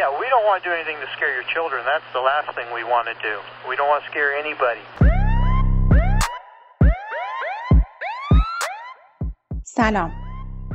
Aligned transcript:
Yeah, 0.00 0.10
we 0.22 0.26
don't 0.32 0.44
want 0.48 0.62
to 0.62 0.68
do 0.68 0.74
anything 0.78 0.98
to 1.04 1.08
scare 1.16 1.32
your 1.38 1.48
children. 1.54 1.80
That's 1.92 2.10
the 2.12 2.24
last 2.30 2.48
thing 2.56 2.68
we 2.80 2.84
want 2.94 3.06
to 3.12 3.16
do. 3.28 3.34
We 3.70 3.74
don't 3.78 3.90
want 3.92 4.04
to 4.04 4.08
scare 4.12 4.30
anybody. 4.44 4.84
سلام 9.64 10.12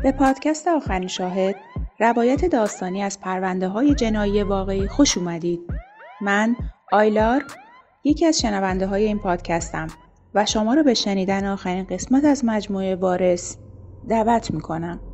به 0.04 0.12
پادکست 0.12 0.68
آخرین 0.68 1.07
شاهد 1.07 1.55
روایت 1.99 2.46
داستانی 2.46 3.04
از 3.04 3.21
پرونده 3.21 3.68
های 3.68 3.96
جنایی 3.96 4.44
واقعی 4.44 4.88
خوش 4.88 5.18
اومدید 5.18 5.60
من 6.22 6.56
آیلار 6.92 7.44
یکی 8.04 8.26
از 8.26 8.42
شنونده 8.42 8.88
های 8.88 9.04
این 9.04 9.20
پادکستم 9.20 9.88
و 10.34 10.46
شما 10.46 10.74
رو 10.74 10.84
به 10.84 10.94
شنیدن 10.94 11.46
آخرین 11.46 11.88
قسمت 11.90 12.26
از 12.26 12.46
مجموعه 12.46 12.96
وارث 12.96 13.58
دعوت 14.10 14.52
می‌کنم 14.52 15.11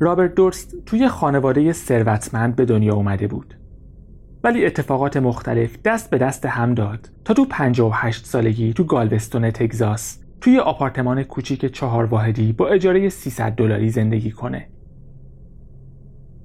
رابرت 0.00 0.34
دورست 0.34 0.76
توی 0.86 1.08
خانواده 1.08 1.72
ثروتمند 1.72 2.56
به 2.56 2.64
دنیا 2.64 2.94
اومده 2.94 3.26
بود 3.26 3.54
ولی 4.44 4.66
اتفاقات 4.66 5.16
مختلف 5.16 5.82
دست 5.84 6.10
به 6.10 6.18
دست 6.18 6.46
هم 6.46 6.74
داد 6.74 7.10
تا 7.24 7.34
تو 7.34 7.46
58 7.50 8.26
سالگی 8.26 8.72
تو 8.72 8.84
گالوستون 8.84 9.50
تگزاس 9.50 10.18
توی 10.40 10.58
آپارتمان 10.58 11.22
کوچیک 11.22 11.66
چهار 11.66 12.04
واحدی 12.04 12.52
با 12.52 12.68
اجاره 12.68 13.08
300 13.08 13.52
دلاری 13.52 13.90
زندگی 13.90 14.30
کنه. 14.30 14.68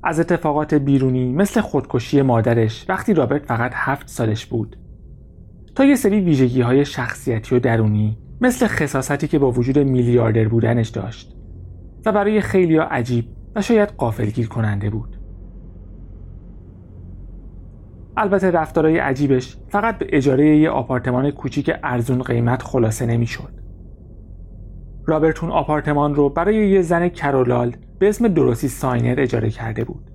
از 0.03 0.20
اتفاقات 0.20 0.73
بیرونی 0.73 1.34
مثل 1.34 1.62
خودکشی 1.62 2.22
مادرش 2.22 2.86
وقتی 2.90 3.14
رابرت 3.14 3.45
فقط 3.45 3.72
هفت 3.75 4.08
سالش 4.08 4.45
بود 4.45 4.78
تا 5.75 5.86
یه 5.86 5.95
سری 5.95 6.20
ویژگی 6.20 6.62
های 6.62 6.86
شخصیتی 6.86 7.56
و 7.56 7.59
درونی 7.59 8.18
مثل 8.42 8.68
خصاصتی 8.68 9.28
که 9.28 9.40
با 9.40 9.52
وجود 9.52 9.80
میلیاردر 9.80 10.47
بودنش 10.47 10.90
داشت 10.90 11.36
و 12.06 12.12
برای 12.12 12.42
خیلیا 12.42 12.78
عجیب 12.78 13.25
و 13.55 13.61
شاید 13.61 13.89
غافلگیر 13.89 14.47
کننده 14.47 14.89
بود. 14.89 15.17
البته 18.17 18.52
رفتارهای 18.52 18.97
عجیبش 18.97 19.57
فقط 19.69 19.97
به 19.97 20.07
اجاره 20.09 20.57
یه 20.57 20.69
آپارتمان 20.69 21.31
کوچیک 21.31 21.72
ارزون 21.83 22.22
قیمت 22.22 22.63
خلاصه 22.63 23.05
نمی‌شد. 23.05 23.61
رابرت 25.06 25.36
اون 25.36 25.52
آپارتمان 25.52 26.16
رو 26.16 26.29
برای 26.29 26.69
یه 26.69 26.81
زن 26.81 27.09
کر 27.09 27.42
و 27.42 27.53
لال 27.53 27.75
به 27.99 28.09
اسم 28.09 28.27
دوروتی 28.28 28.67
ساینر 28.67 29.16
اجاره 29.17 29.49
کرده 29.49 29.83
بود 29.83 30.11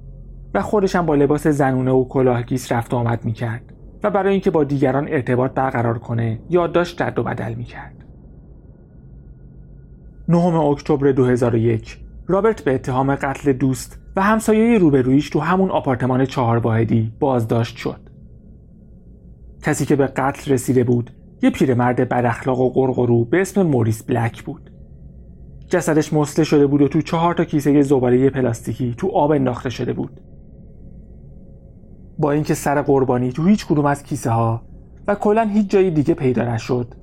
و 0.54 0.62
خودش 0.62 0.96
هم 0.96 1.06
با 1.06 1.14
لباس 1.14 1.46
زنونه 1.46 1.90
و 1.90 2.04
کلاهگیس 2.04 2.72
رفت 2.72 2.94
و 2.94 2.96
آمد 2.96 3.24
می‌کرد 3.24 3.72
و 4.02 4.10
برای 4.10 4.32
اینکه 4.32 4.50
با 4.50 4.64
دیگران 4.64 5.08
ارتباط 5.08 5.50
برقرار 5.52 5.98
کنه 5.98 6.40
یادداشت 6.50 7.02
رد 7.02 7.18
و 7.18 7.22
بدل 7.22 7.54
می‌کرد. 7.54 8.04
9 10.28 10.38
اکتبر 10.38 11.12
2001 11.12 12.05
رابرت 12.28 12.62
به 12.62 12.74
اتهام 12.74 13.14
قتل 13.14 13.52
دوست 13.52 13.98
و 14.16 14.22
همسایه 14.22 14.78
روبرویش 14.78 15.30
تو 15.30 15.40
همون 15.40 15.70
آپارتمان 15.70 16.24
چهار 16.24 16.58
واحدی 16.58 17.12
بازداشت 17.20 17.76
شد. 17.76 18.00
کسی 19.62 19.86
که 19.86 19.96
به 19.96 20.06
قتل 20.06 20.52
رسیده 20.52 20.84
بود 20.84 21.10
یه 21.42 21.50
پیرمرد 21.50 22.08
بداخلاق 22.08 22.60
و 22.60 22.70
قرقرو 22.70 23.24
به 23.24 23.40
اسم 23.40 23.62
موریس 23.62 24.02
بلک 24.02 24.42
بود. 24.42 24.70
جسدش 25.68 26.12
مسله 26.12 26.44
شده 26.44 26.66
بود 26.66 26.82
و 26.82 26.88
تو 26.88 27.02
چهار 27.02 27.34
تا 27.34 27.44
کیسه 27.44 27.82
زباله 27.82 28.30
پلاستیکی 28.30 28.94
تو 28.98 29.08
آب 29.08 29.30
انداخته 29.30 29.70
شده 29.70 29.92
بود. 29.92 30.20
با 32.18 32.32
اینکه 32.32 32.54
سر 32.54 32.82
قربانی 32.82 33.32
تو 33.32 33.44
هیچ 33.46 33.66
کدوم 33.66 33.86
از 33.86 34.02
کیسه 34.02 34.30
ها 34.30 34.62
و 35.06 35.14
کلا 35.14 35.42
هیچ 35.42 35.70
جای 35.70 35.90
دیگه 35.90 36.14
پیدا 36.14 36.54
نشد 36.54 36.94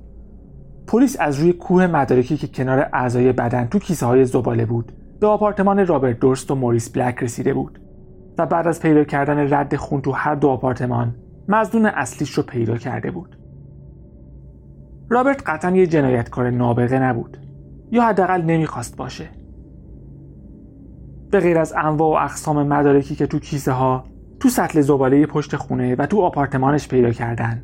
پلیس 0.86 1.16
از 1.20 1.40
روی 1.40 1.52
کوه 1.52 1.86
مدارکی 1.86 2.36
که 2.36 2.46
کنار 2.46 2.88
اعضای 2.92 3.32
بدن 3.32 3.66
تو 3.66 3.78
کیسه 3.78 4.06
های 4.06 4.24
زباله 4.24 4.66
بود 4.66 4.92
به 5.20 5.26
آپارتمان 5.26 5.86
رابرت 5.86 6.20
دورست 6.20 6.50
و 6.50 6.54
موریس 6.54 6.96
بلک 6.96 7.22
رسیده 7.22 7.54
بود 7.54 7.80
و 8.38 8.46
بعد 8.46 8.66
از 8.66 8.80
پیدا 8.80 9.04
کردن 9.04 9.54
رد 9.54 9.76
خون 9.76 10.00
تو 10.00 10.12
هر 10.12 10.34
دو 10.34 10.48
آپارتمان 10.48 11.14
مزدون 11.48 11.86
اصلیش 11.86 12.30
رو 12.30 12.42
پیدا 12.42 12.76
کرده 12.76 13.10
بود. 13.10 13.38
رابرت 15.08 15.42
قطعا 15.46 15.76
یه 15.76 15.86
جنایتکار 15.86 16.50
نابغه 16.50 16.98
نبود 16.98 17.38
یا 17.90 18.02
حداقل 18.02 18.42
نمی‌خواست 18.42 18.96
باشه. 18.96 19.28
به 21.30 21.40
غیر 21.40 21.58
از 21.58 21.74
انواع 21.76 22.20
و 22.20 22.24
اقسام 22.24 22.66
مدارکی 22.66 23.14
که 23.14 23.26
تو 23.26 23.38
کیسه 23.38 23.72
ها 23.72 24.04
تو 24.40 24.48
سطل 24.48 24.80
زباله 24.80 25.26
پشت 25.26 25.56
خونه 25.56 25.94
و 25.94 26.06
تو 26.06 26.20
آپارتمانش 26.20 26.88
پیدا 26.88 27.10
کردن 27.10 27.62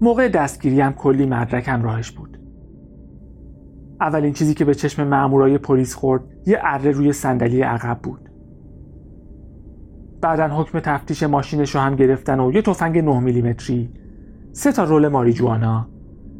موقع 0.00 0.28
دستگیری 0.28 0.80
هم 0.80 0.92
کلی 0.92 1.26
مدرک 1.26 1.68
راهش 1.68 2.10
بود. 2.10 2.29
اولین 4.00 4.32
چیزی 4.32 4.54
که 4.54 4.64
به 4.64 4.74
چشم 4.74 5.08
مامورای 5.08 5.58
پلیس 5.58 5.94
خورد 5.94 6.22
یه 6.46 6.58
اره 6.62 6.90
روی 6.90 7.12
صندلی 7.12 7.62
عقب 7.62 7.98
بود. 8.02 8.30
بعدا 10.20 10.48
حکم 10.48 10.80
تفتیش 10.80 11.22
ماشینش 11.22 11.74
رو 11.74 11.80
هم 11.80 11.96
گرفتن 11.96 12.40
و 12.40 12.52
یه 12.52 12.62
تفنگ 12.62 12.98
9 12.98 13.20
میلیمتری 13.20 13.90
سه 14.52 14.72
تا 14.72 14.84
رول 14.84 15.08
ماریجوانا 15.08 15.88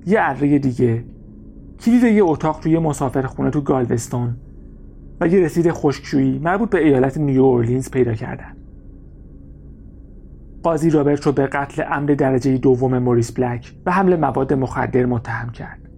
یه 0.06 0.18
اره 0.20 0.58
دیگه 0.58 1.04
کلید 1.80 2.02
یه 2.02 2.24
اتاق 2.24 2.60
توی 2.60 2.78
مسافرخونه 2.78 3.50
تو 3.50 3.60
گالوستون 3.60 4.36
و 5.20 5.28
یه 5.28 5.40
رسید 5.40 5.70
خشکشویی 5.70 6.38
مربوط 6.38 6.70
به 6.70 6.84
ایالت 6.84 7.18
نیو 7.18 7.42
اورلینز 7.42 7.90
پیدا 7.90 8.14
کردن. 8.14 8.56
قاضی 10.62 10.90
رابرت 10.90 11.26
رو 11.26 11.32
به 11.32 11.46
قتل 11.46 11.82
عمد 11.82 12.14
درجه 12.14 12.58
دوم 12.58 12.98
موریس 12.98 13.32
بلک 13.32 13.74
و 13.86 13.90
حمل 13.90 14.16
مواد 14.16 14.52
مخدر 14.52 15.06
متهم 15.06 15.50
کرد. 15.50 15.89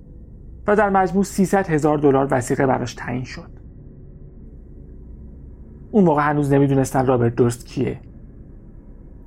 و 0.66 0.76
در 0.76 0.90
مجموع 0.90 1.24
300 1.24 1.66
هزار 1.66 1.98
دلار 1.98 2.28
وسیقه 2.30 2.66
براش 2.66 2.94
تعیین 2.94 3.24
شد. 3.24 3.50
اون 5.90 6.04
موقع 6.04 6.22
هنوز 6.22 6.52
نمی‌دونستن 6.52 7.06
رابرت 7.06 7.34
درست 7.34 7.66
کیه. 7.66 8.00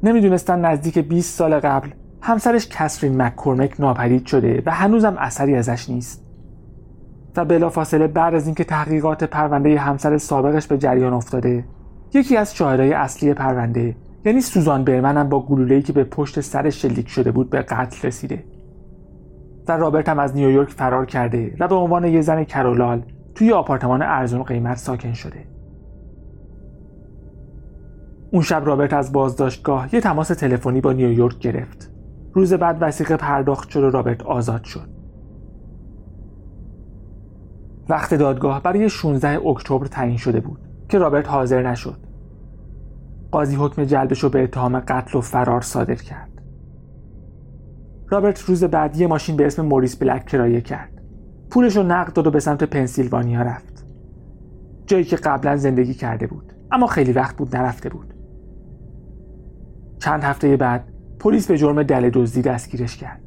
نمی‌دونستن 0.03 0.65
نزدیک 0.65 0.99
20 0.99 1.37
سال 1.37 1.59
قبل 1.59 1.89
همسرش 2.21 2.67
کسرین 2.67 3.21
مککورمک 3.21 3.79
ناپدید 3.79 4.25
شده 4.25 4.63
و 4.65 4.71
هنوزم 4.71 5.15
اثری 5.17 5.55
ازش 5.55 5.89
نیست. 5.89 6.25
و 7.37 7.45
بلافاصله 7.45 8.07
بعد 8.07 8.35
از 8.35 8.45
اینکه 8.45 8.63
تحقیقات 8.63 9.23
پرونده 9.23 9.79
همسر 9.79 10.17
سابقش 10.17 10.67
به 10.67 10.77
جریان 10.77 11.13
افتاده 11.13 11.65
یکی 12.13 12.37
از 12.37 12.55
شاهدای 12.55 12.93
اصلی 12.93 13.33
پرونده 13.33 13.95
یعنی 14.25 14.41
سوزان 14.41 14.83
برمن 14.83 15.17
هم 15.17 15.29
با 15.29 15.45
گلوله‌ای 15.45 15.81
که 15.81 15.93
به 15.93 16.03
پشت 16.03 16.41
سرش 16.41 16.81
شلیک 16.81 17.09
شده 17.09 17.31
بود 17.31 17.49
به 17.49 17.61
قتل 17.61 18.07
رسیده 18.07 18.43
و 19.67 19.71
رابرت 19.71 20.09
هم 20.09 20.19
از 20.19 20.35
نیویورک 20.35 20.69
فرار 20.69 21.05
کرده 21.05 21.55
و 21.59 21.67
به 21.67 21.75
عنوان 21.75 22.05
یه 22.05 22.21
زن 22.21 22.43
کرولال 22.43 23.03
توی 23.35 23.51
آپارتمان 23.51 24.01
ارزون 24.01 24.43
قیمت 24.43 24.77
ساکن 24.77 25.13
شده. 25.13 25.47
اون 28.31 28.41
شب 28.41 28.63
رابرت 28.65 28.93
از 28.93 29.11
بازداشتگاه 29.11 29.95
یه 29.95 30.01
تماس 30.01 30.27
تلفنی 30.27 30.81
با 30.81 30.93
نیویورک 30.93 31.39
گرفت. 31.39 31.91
روز 32.33 32.53
بعد 32.53 32.77
وسیقه 32.81 33.17
پرداخت 33.17 33.69
شد 33.69 33.83
و 33.83 33.89
رابرت 33.89 34.23
آزاد 34.23 34.63
شد. 34.63 34.89
وقت 37.89 38.13
دادگاه 38.13 38.63
برای 38.63 38.89
16 38.89 39.47
اکتبر 39.47 39.85
تعیین 39.85 40.17
شده 40.17 40.39
بود 40.39 40.59
که 40.89 40.97
رابرت 40.97 41.29
حاضر 41.29 41.69
نشد. 41.69 41.97
قاضی 43.31 43.55
حکم 43.55 43.83
جلبش 43.83 44.19
رو 44.19 44.29
به 44.29 44.43
اتهام 44.43 44.79
قتل 44.79 45.17
و 45.17 45.21
فرار 45.21 45.61
صادر 45.61 45.95
کرد. 45.95 46.34
رابرت 48.09 48.41
روز 48.41 48.63
بعد 48.63 48.97
یه 48.97 49.07
ماشین 49.07 49.35
به 49.35 49.45
اسم 49.45 49.65
موریس 49.65 49.95
بلک 49.95 50.25
کرایه 50.25 50.61
کرد. 50.61 51.01
پولش 51.49 51.77
رو 51.77 51.83
نقد 51.83 52.13
داد 52.13 52.27
و 52.27 52.31
به 52.31 52.39
سمت 52.39 52.63
پنسیلوانیا 52.63 53.41
رفت. 53.41 53.85
جایی 54.85 55.03
که 55.03 55.15
قبلا 55.15 55.55
زندگی 55.55 55.93
کرده 55.93 56.27
بود 56.27 56.53
اما 56.71 56.87
خیلی 56.87 57.11
وقت 57.11 57.35
بود 57.35 57.55
نرفته 57.55 57.89
بود. 57.89 58.13
چند 59.99 60.23
هفته 60.23 60.57
بعد 60.57 60.83
پلیس 61.19 61.47
به 61.47 61.57
جرم 61.57 61.83
دل 61.83 62.09
دزدی 62.09 62.41
دستگیرش 62.41 62.97
کرد. 62.97 63.21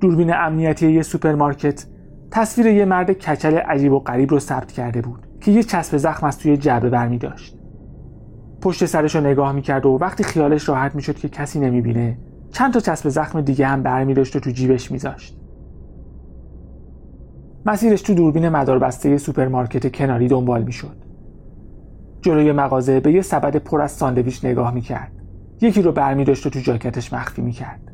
دوربین 0.00 0.34
امنیتی 0.34 0.92
یه 0.92 1.02
سوپرمارکت 1.02 1.86
تصویر 2.30 2.66
یه 2.66 2.84
مرد 2.84 3.12
کچل 3.12 3.54
عجیب 3.54 3.92
و 3.92 3.98
غریب 3.98 4.30
رو 4.30 4.38
ثبت 4.38 4.72
کرده 4.72 5.02
بود 5.02 5.26
که 5.40 5.52
یه 5.52 5.62
چسب 5.62 5.96
زخم 5.96 6.26
از 6.26 6.38
توی 6.38 6.56
جعبه 6.56 6.90
برمی 6.90 7.18
داشت. 7.18 7.58
پشت 8.60 8.84
سرش 8.84 9.16
رو 9.16 9.20
نگاه 9.20 9.52
می‌کرد 9.52 9.86
و 9.86 9.98
وقتی 10.00 10.24
خیالش 10.24 10.68
راحت 10.68 10.94
می‌شد 10.94 11.14
که 11.14 11.28
کسی 11.28 11.60
نمی‌بینه 11.60 12.18
چند 12.56 12.72
تا 12.72 12.80
چسب 12.80 13.08
زخم 13.08 13.40
دیگه 13.40 13.66
هم 13.66 13.82
برمی 13.82 14.14
داشت 14.14 14.36
و 14.36 14.40
تو 14.40 14.50
جیبش 14.50 14.90
میذاشت 14.90 15.40
مسیرش 17.66 18.02
تو 18.02 18.14
دوربین 18.14 18.48
مداربسته 18.48 19.18
سوپرمارکت 19.18 19.92
کناری 19.92 20.28
دنبال 20.28 20.62
می‌شد 20.62 20.96
جلوی 22.22 22.52
مغازه 22.52 23.00
به 23.00 23.12
یه 23.12 23.22
سبد 23.22 23.56
پر 23.56 23.80
از 23.80 23.90
ساندویچ 23.90 24.44
نگاه 24.44 24.74
می‌کرد 24.74 25.12
یکی 25.60 25.82
رو 25.82 25.92
برمی 25.92 26.24
داشت 26.24 26.46
و 26.46 26.50
تو 26.50 26.60
جاکتش 26.60 27.12
مخفی 27.12 27.42
می‌کرد 27.42 27.92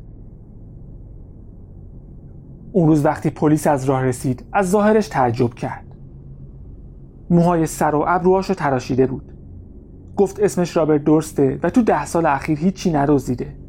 اون 2.71 2.87
روز 2.87 3.05
وقتی 3.05 3.29
پلیس 3.29 3.67
از 3.67 3.85
راه 3.85 4.03
رسید 4.03 4.45
از 4.53 4.69
ظاهرش 4.69 5.07
تعجب 5.07 5.53
کرد. 5.53 5.95
موهای 7.29 7.65
سر 7.65 7.95
و 7.95 8.05
ابروهاش 8.07 8.49
رو 8.49 8.55
تراشیده 8.55 9.07
بود. 9.07 9.33
گفت 10.15 10.39
اسمش 10.39 10.77
رابرت 10.77 11.03
دورسته 11.03 11.59
و 11.63 11.69
تو 11.69 11.81
ده 11.81 12.05
سال 12.05 12.25
اخیر 12.25 12.59
هیچی 12.59 12.91
نرزیده 12.91 13.62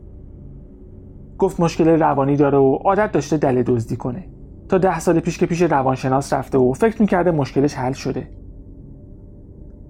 گفت 1.44 1.61
مشکل 1.61 1.88
روانی 1.88 2.37
داره 2.37 2.58
و 2.58 2.75
عادت 2.75 3.12
داشته 3.12 3.37
دل 3.37 3.62
دزدی 3.62 3.96
کنه. 3.96 4.25
تا 4.69 4.79
ده 4.79 4.99
سال 4.99 5.20
پیش 5.20 5.38
که 5.38 5.46
پیش 5.46 5.62
روانشناس 5.62 6.32
رفته 6.32 6.58
و 6.58 6.73
فکر 6.73 7.00
می‌کرده 7.00 7.31
مشکلش 7.31 7.75
حل 7.75 7.93
شده. 7.93 8.29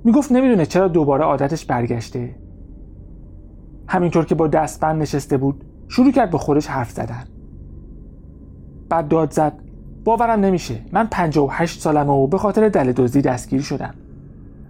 می‌گفت 0.04 0.32
نمی‌دونه 0.32 0.66
چرا 0.66 0.88
دوباره 0.88 1.24
عادتش 1.24 1.64
برگشته. 1.64 2.36
همینطور 3.88 4.24
که 4.24 4.34
با 4.34 4.46
دستبند 4.46 5.02
نشسته 5.02 5.36
بود 5.36 5.64
شروع 5.88 6.12
کرد 6.12 6.30
با 6.30 6.38
خودش 6.38 6.66
حرف 6.66 6.90
زدن. 6.90 7.24
بعد 8.88 9.08
داد 9.08 9.32
زد 9.32 9.52
باورم 10.04 10.40
نمیشه. 10.40 10.80
من 10.92 11.08
58 11.10 11.80
سالمه 11.80 12.12
و 12.12 12.26
به 12.26 12.38
خاطر 12.38 12.68
دل 12.68 12.92
دزدی 12.92 13.22
دستگیر 13.22 13.60
شدم. 13.60 13.94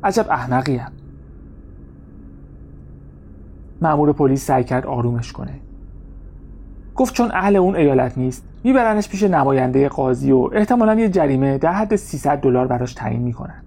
عجب 0.05 0.27
احمقیم 0.31 0.87
مأمور 3.83 4.13
پلیس 4.13 4.47
سعی 4.47 4.65
کرد 4.65 4.87
آرومش 4.87 5.33
کنه. 5.33 5.64
گفت 6.95 7.15
چون 7.15 7.31
اهل 7.33 7.57
اون 7.57 7.77
ایالت 7.77 8.19
نیست 8.19 8.45
میبرنش 8.65 9.09
پیش 9.09 9.23
نماینده 9.23 9.89
قاضی 9.89 10.33
و 10.33 10.51
احتمالا 10.53 10.95
یه 10.95 11.09
جریمه 11.09 11.59
در 11.59 11.73
حد 11.73 11.97
300 11.97 12.41
دلار 12.41 12.67
براش 12.67 12.95
تعیین 12.95 13.23
می‌کنن. 13.23 13.63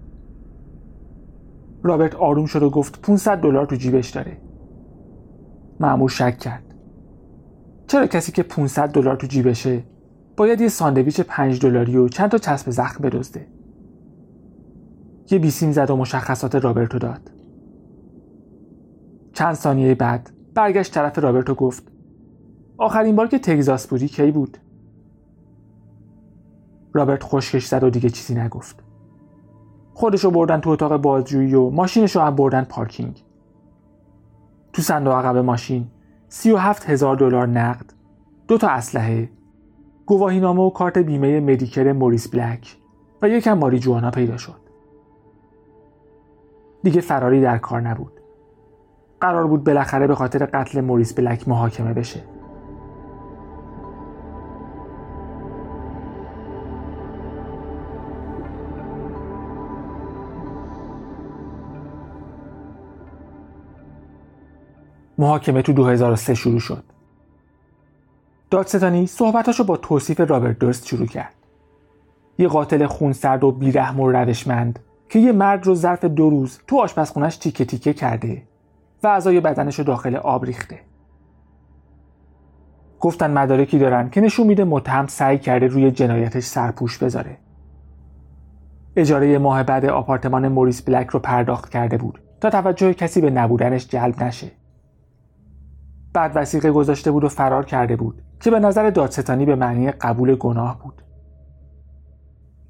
رابرت 1.82 2.14
آروم 2.14 2.46
شد 2.46 2.62
و 2.62 2.70
گفت 2.70 3.02
500 3.02 3.40
دلار 3.40 3.66
تو 3.66 3.76
جیبش 3.76 4.10
داره. 4.10 4.36
مأمور 5.80 6.08
شک 6.08 6.38
کرد. 6.38 6.74
چرا 7.86 8.06
کسی 8.06 8.32
که 8.32 8.42
500 8.42 8.90
دلار 8.90 9.16
تو 9.16 9.26
جیبشه 9.26 9.82
باید 10.36 10.60
یه 10.60 10.68
ساندویچ 10.68 11.20
5 11.20 11.60
دلاری 11.60 11.96
و 11.96 12.08
چند 12.08 12.30
تا 12.30 12.38
چسب 12.38 12.70
زخم 12.70 13.02
بدزده؟ 13.02 13.46
یه 15.30 15.38
بیسیم 15.38 15.72
زد 15.72 15.90
و 15.90 15.96
مشخصات 15.96 16.54
رابرتو 16.54 16.98
داد. 16.98 17.30
چند 19.32 19.54
ثانیه 19.54 19.94
بعد 19.94 20.30
برگشت 20.54 20.94
طرف 20.94 21.18
رابرتو 21.18 21.54
گفت 21.54 21.97
آخرین 22.78 23.16
بار 23.16 23.26
که 23.26 23.38
تگزاس 23.38 23.86
بودی 23.86 24.08
کی 24.08 24.30
بود؟ 24.30 24.58
رابرت 26.92 27.22
خشکش 27.22 27.66
زد 27.66 27.84
و 27.84 27.90
دیگه 27.90 28.10
چیزی 28.10 28.34
نگفت. 28.34 28.82
خودشو 29.94 30.30
بردن 30.30 30.60
تو 30.60 30.70
اتاق 30.70 30.96
بازجویی 30.96 31.54
و 31.54 31.70
ماشینشو 31.70 32.20
هم 32.20 32.36
بردن 32.36 32.64
پارکینگ. 32.64 33.22
تو 34.72 34.82
صندوق 34.82 35.14
عقب 35.14 35.36
ماشین 35.36 35.86
سی 36.28 36.50
و 36.50 36.56
هفت 36.56 36.90
هزار 36.90 37.16
دلار 37.16 37.46
نقد 37.46 37.92
دو 38.48 38.58
تا 38.58 38.68
اسلحه 38.68 39.30
گواهینامه 40.06 40.62
و 40.62 40.70
کارت 40.70 40.98
بیمه 40.98 41.40
مدیکر 41.40 41.92
موریس 41.92 42.28
بلک 42.28 42.76
و 43.22 43.28
یکم 43.28 43.58
ماری 43.58 43.78
جوانا 43.78 44.10
پیدا 44.10 44.36
شد. 44.36 44.60
دیگه 46.82 47.00
فراری 47.00 47.40
در 47.40 47.58
کار 47.58 47.80
نبود. 47.80 48.12
قرار 49.20 49.46
بود 49.46 49.64
بالاخره 49.64 50.06
به 50.06 50.14
خاطر 50.14 50.46
قتل 50.46 50.80
موریس 50.80 51.12
بلک 51.12 51.48
محاکمه 51.48 51.92
بشه. 51.92 52.37
محاکمه 65.18 65.62
تو 65.62 65.72
2003 65.72 66.34
شروع 66.34 66.60
شد. 66.60 66.84
دادستانی 68.50 69.06
صحبتاشو 69.06 69.64
با 69.64 69.76
توصیف 69.76 70.20
رابرت 70.20 70.58
درست 70.58 70.86
شروع 70.86 71.06
کرد. 71.06 71.34
یه 72.38 72.48
قاتل 72.48 72.86
خونسرد 72.86 73.44
و 73.44 73.50
بیرحم 73.52 74.00
و 74.00 74.12
روشمند 74.12 74.78
که 75.08 75.18
یه 75.18 75.32
مرد 75.32 75.66
رو 75.66 75.74
ظرف 75.74 76.04
دو 76.04 76.30
روز 76.30 76.58
تو 76.66 76.80
آشپزخونش 76.80 77.36
تیکه 77.36 77.64
تیکه 77.64 77.92
کرده 77.92 78.42
و 79.02 79.06
اعضای 79.06 79.40
بدنش 79.40 79.78
رو 79.78 79.84
داخل 79.84 80.16
آب 80.16 80.44
ریخته. 80.44 80.80
گفتن 83.00 83.30
مدارکی 83.30 83.78
دارن 83.78 84.10
که 84.10 84.20
نشون 84.20 84.46
میده 84.46 84.64
متهم 84.64 85.06
سعی 85.06 85.38
کرده 85.38 85.66
روی 85.66 85.90
جنایتش 85.90 86.44
سرپوش 86.44 86.98
بذاره. 86.98 87.38
اجاره 88.96 89.38
ماه 89.38 89.62
بعد 89.62 89.84
آپارتمان 89.84 90.48
موریس 90.48 90.82
بلک 90.82 91.06
رو 91.06 91.20
پرداخت 91.20 91.70
کرده 91.70 91.96
بود 91.96 92.18
تا 92.40 92.50
توجه 92.50 92.94
کسی 92.94 93.20
به 93.20 93.30
نبودنش 93.30 93.88
جلب 93.88 94.22
نشه. 94.22 94.57
بعد 96.12 96.32
وسیقه 96.34 96.70
گذاشته 96.70 97.10
بود 97.10 97.24
و 97.24 97.28
فرار 97.28 97.64
کرده 97.64 97.96
بود 97.96 98.22
که 98.40 98.50
به 98.50 98.60
نظر 98.60 98.90
دادستانی 98.90 99.46
به 99.46 99.54
معنی 99.54 99.90
قبول 99.90 100.34
گناه 100.34 100.82
بود. 100.82 101.02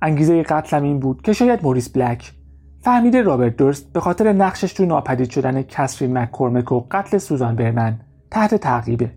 انگیزه 0.03 0.43
قتلم 0.43 0.83
این 0.83 0.99
بود 0.99 1.23
که 1.23 1.33
شاید 1.33 1.61
موریس 1.63 1.89
بلک 1.89 2.33
فهمیده 2.81 3.23
رابرت 3.23 3.57
درست 3.57 3.93
به 3.93 4.01
خاطر 4.01 4.33
نقشش 4.33 4.73
تو 4.73 4.87
ناپدید 4.87 5.31
شدن 5.31 5.63
کسرین 5.63 6.19
مککورمک 6.19 6.73
و 6.73 6.85
قتل 6.91 7.19
سوزان 7.19 7.57
برمن 7.57 8.01
تحت 8.31 8.55
تعقیبه. 8.55 9.11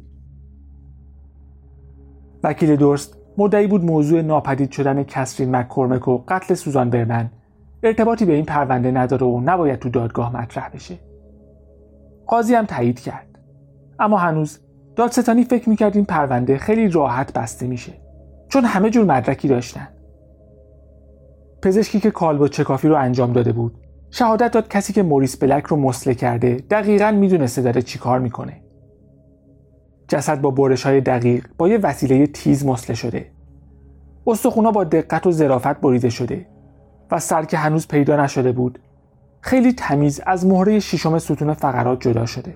وکیل 2.44 2.76
درست 2.76 3.18
مدعی 3.38 3.68
بود 3.68 3.84
موضوع 3.84 4.22
ناپدید 4.22 4.72
شدن 4.72 5.04
کسرین 5.04 5.56
مککورمک 5.56 6.08
و 6.08 6.24
قتل 6.28 6.54
سوزان 6.54 6.90
برمن 6.90 7.30
ارتباطی 7.84 8.26
به 8.26 8.34
این 8.34 8.46
پرونده 8.46 8.92
نداره 8.92 9.28
و 9.28 9.42
نباید 9.46 9.80
تو 9.80 9.90
دادگاه 9.90 10.36
مطرح 10.38 10.70
بشه. 10.70 11.00
قاضی 12.28 12.56
هم 12.56 12.66
تایید 12.66 13.00
کرد. 13.00 13.31
اما 14.02 14.18
هنوز 14.18 14.60
دادستانی 14.96 15.44
فکر 15.44 15.70
می‌کرد 15.70 15.96
این 15.96 16.06
پرونده 16.06 16.58
خیلی 16.58 16.90
راحت 16.90 17.34
بسته 17.34 17.68
میشه 17.68 17.94
چون 18.48 18.66
همه 18.66 18.90
جور 18.90 19.06
مدرکی 19.06 19.48
داشتن. 19.48 19.88
پزشکی 21.62 22.00
که 22.00 22.12
کالبو 22.12 22.48
چکافی 22.48 22.88
رو 22.88 22.96
انجام 22.96 23.34
داده 23.34 23.52
بود 23.52 23.78
شهادت 24.10 24.52
داد 24.52 24.68
کسی 24.68 24.94
که 24.94 25.04
موریس 25.04 25.38
بلک 25.38 25.64
رو 25.64 25.78
مسله 25.78 26.14
کرده 26.14 26.56
دقیقا 26.70 27.12
می‌دونسته 27.12 27.62
داره 27.62 27.82
چیکار 27.82 28.20
می‌کنه. 28.20 28.62
جسد 30.08 30.42
با 30.42 30.52
برش 30.52 30.86
های 30.86 31.02
دقیق 31.02 31.48
با 31.58 31.70
یه 31.70 31.78
وسیله 31.78 32.28
تیز 32.28 32.66
مسله 32.66 32.96
شده. 32.96 33.32
استخونا 34.28 34.72
با 34.72 34.84
دقت 34.84 35.28
و 35.28 35.32
ظرافت 35.32 35.82
بریده 35.82 36.10
شده 36.10 36.48
و 37.12 37.20
سر 37.20 37.44
که 37.44 37.58
هنوز 37.58 37.88
پیدا 37.88 38.24
نشده 38.24 38.52
بود 38.52 38.80
خیلی 39.42 39.74
تمیز 39.74 40.22
از 40.26 40.46
مهره 40.46 40.80
ششم 40.80 41.18
ستون 41.18 41.54
فقرات 41.54 42.02
جدا 42.02 42.26
شده. 42.26 42.56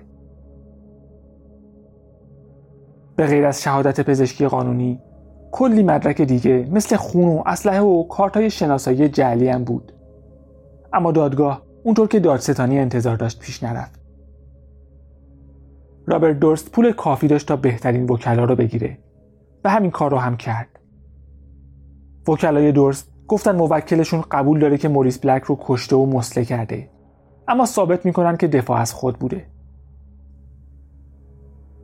به 3.16 3.26
غیر 3.26 3.46
از 3.46 3.62
شهادت 3.62 4.00
پزشکی 4.00 4.46
قانونی 4.46 5.00
کلی 5.52 5.82
مدرک 5.82 6.22
دیگه 6.22 6.68
مثل 6.70 6.96
خون 6.96 7.28
و 7.28 7.42
اسلحه 7.46 7.80
و 7.80 8.02
کارتای 8.02 8.50
شناسایی 8.50 9.08
جعلی 9.08 9.48
هم 9.48 9.64
بود. 9.64 9.92
اما 10.92 11.12
دادگاه 11.12 11.62
اونطور 11.84 12.08
که 12.08 12.20
دادستانی 12.20 12.78
انتظار 12.78 13.16
داشت 13.16 13.38
پیش 13.38 13.62
نرفت. 13.62 14.00
رابرت 16.06 16.38
دورست 16.38 16.72
پول 16.72 16.92
کافی 16.92 17.28
داشت 17.28 17.48
تا 17.48 17.56
بهترین 17.56 18.10
وکلا 18.10 18.44
رو 18.44 18.56
بگیره 18.56 18.98
و 19.64 19.70
همین 19.70 19.90
کار 19.90 20.10
رو 20.10 20.16
هم 20.16 20.36
کرد. 20.36 20.68
وکلای 22.28 22.72
دورست 22.72 23.12
گفتن 23.28 23.56
موکلشون 23.56 24.24
قبول 24.30 24.60
داره 24.60 24.78
که 24.78 24.88
موریس 24.88 25.18
بلک 25.18 25.42
رو 25.42 25.58
کشته 25.60 25.96
و 25.96 26.06
مسله 26.06 26.44
کرده 26.44 26.90
اما 27.48 27.66
ثابت 27.66 28.06
می‌کنن 28.06 28.36
که 28.36 28.48
دفاع 28.48 28.80
از 28.80 28.92
خود 28.92 29.18
بوده. 29.18 29.46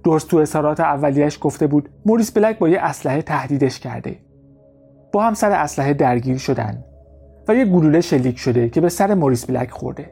دورس 0.05 0.25
تو 0.25 0.37
اظهارات 0.37 0.81
اولیش 0.81 1.39
گفته 1.41 1.67
بود 1.67 1.89
موریس 2.07 2.31
بلک 2.31 2.59
با 2.59 2.69
یه 2.69 2.81
اسلحه 2.81 3.23
تهدیدش 3.23 3.81
کرده. 3.81 4.19
با 5.13 5.23
هم 5.23 5.35
سر 5.35 5.51
اسلحه 5.51 5.95
درگیر 5.95 6.39
شدن 6.39 6.85
و 7.49 7.55
یه 7.55 7.65
گلوله 7.65 8.01
شلیک 8.01 8.39
شده 8.39 8.69
که 8.69 8.81
به 8.81 8.89
سر 8.89 9.15
موریس 9.15 9.45
بلک 9.47 9.71
خورده. 9.71 10.11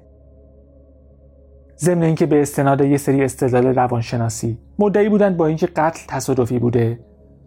ضمن 1.79 2.03
اینکه 2.03 2.27
به 2.27 2.43
استناد 2.43 2.81
یه 2.81 2.97
سری 2.97 3.25
استدلال 3.25 3.67
روانشناسی 3.67 4.59
مدعی 4.79 5.09
بودن 5.09 5.37
با 5.37 5.47
اینکه 5.47 5.67
قتل 5.67 6.01
تصادفی 6.09 6.59
بوده 6.59 7.01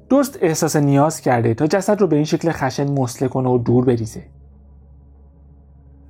درست 0.10 0.38
احساس 0.42 0.76
نیاز 0.76 1.22
کرده 1.22 1.54
تا 1.54 1.68
جسد 1.68 2.02
رو 2.02 2.08
به 2.08 2.16
این 2.16 2.26
شکل 2.26 2.52
خشن 2.52 2.92
مسله 2.92 3.28
کنه 3.28 3.50
و 3.50 3.58
دور 3.58 3.86
بریزه. 3.86 4.24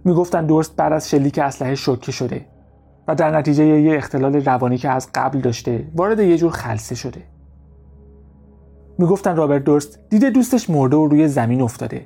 می‌گفتن 0.06 0.46
درست 0.46 0.76
بعد 0.76 0.94
از 0.94 1.10
شلیک 1.10 1.40
اسلحه 1.40 1.76
شوکه 1.76 2.12
شده. 2.12 2.46
و 3.08 3.16
در 3.16 3.38
نتیجه 3.38 3.66
یه 3.66 3.98
اختلال 3.98 4.36
روانی 4.36 4.78
که 4.78 4.90
از 4.90 5.10
قبل 5.16 5.40
داشته 5.40 5.88
وارد 5.96 6.20
یه 6.20 6.38
جور 6.38 6.52
خلصه 6.52 6.96
شده. 6.96 7.22
می‌گفتن 8.98 9.36
رابرت 9.36 9.64
دورست 9.64 10.00
دیده 10.10 10.30
دوستش 10.30 10.70
مرده 10.70 10.98
و 10.98 11.08
روی 11.08 11.28
زمین 11.28 11.62
افتاده. 11.62 12.06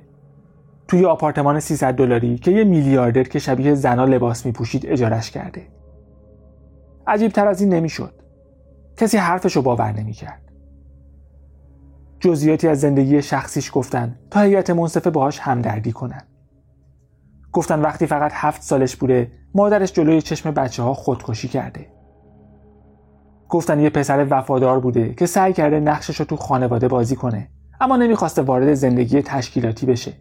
توی 0.88 1.06
آپارتمان 1.06 1.60
300 1.60 1.94
دلاری 1.94 2.38
که 2.38 2.51
یه 2.51 2.63
میلیاردر 2.63 3.24
که 3.24 3.39
شبیه 3.39 3.75
زنا 3.75 4.06
لباس 4.06 4.46
میپوشید 4.46 4.86
اجارش 4.86 5.32
کرده. 5.32 5.62
عجیب 7.08 7.32
تر 7.32 7.48
از 7.48 7.62
این 7.62 7.74
نمی‌شد. 7.74 8.13
کسی 8.98 9.18
حرفشو 9.18 9.62
باور 9.62 9.92
نمی‌کرد. 9.92 10.42
جزئیاتی 12.20 12.68
از 12.68 12.80
زندگی 12.80 13.22
شخصیش 13.22 13.72
گفتن 13.74 14.16
تا 14.32 14.39
هیئت 14.39 14.70
منصفه 14.70 15.10
باهاش 15.10 15.39
همدردی 15.39 15.92
کنن. 15.92 16.24
گفتن 17.58 17.82
وقتی 17.82 18.06
فقط 18.06 18.32
هفت 18.34 18.62
سالش 18.62 18.96
بوده 18.96 19.32
مادرش 19.56 19.94
جلوی 19.94 20.22
چشم 20.22 20.52
بچه 20.52 20.84
ها 20.84 20.94
خودکشی 20.94 21.48
کرده. 21.48 21.86
گفتن 23.50 23.80
یه 23.80 23.90
پسر 23.90 24.28
وفادار 24.30 24.80
بوده 24.80 25.14
که 25.14 25.26
سعی 25.26 25.54
کرده 25.54 25.80
نقشش 25.80 26.16
رو 26.16 26.26
تو 26.26 26.36
خانواده 26.36 26.88
بازی 26.88 27.16
کنه 27.16 27.50
اما 27.82 27.98
نمی‌خواسته 27.98 28.42
وارد 28.42 28.74
زندگی 28.74 29.22
تشکیلاتی 29.22 29.86
بشه. 29.86 30.14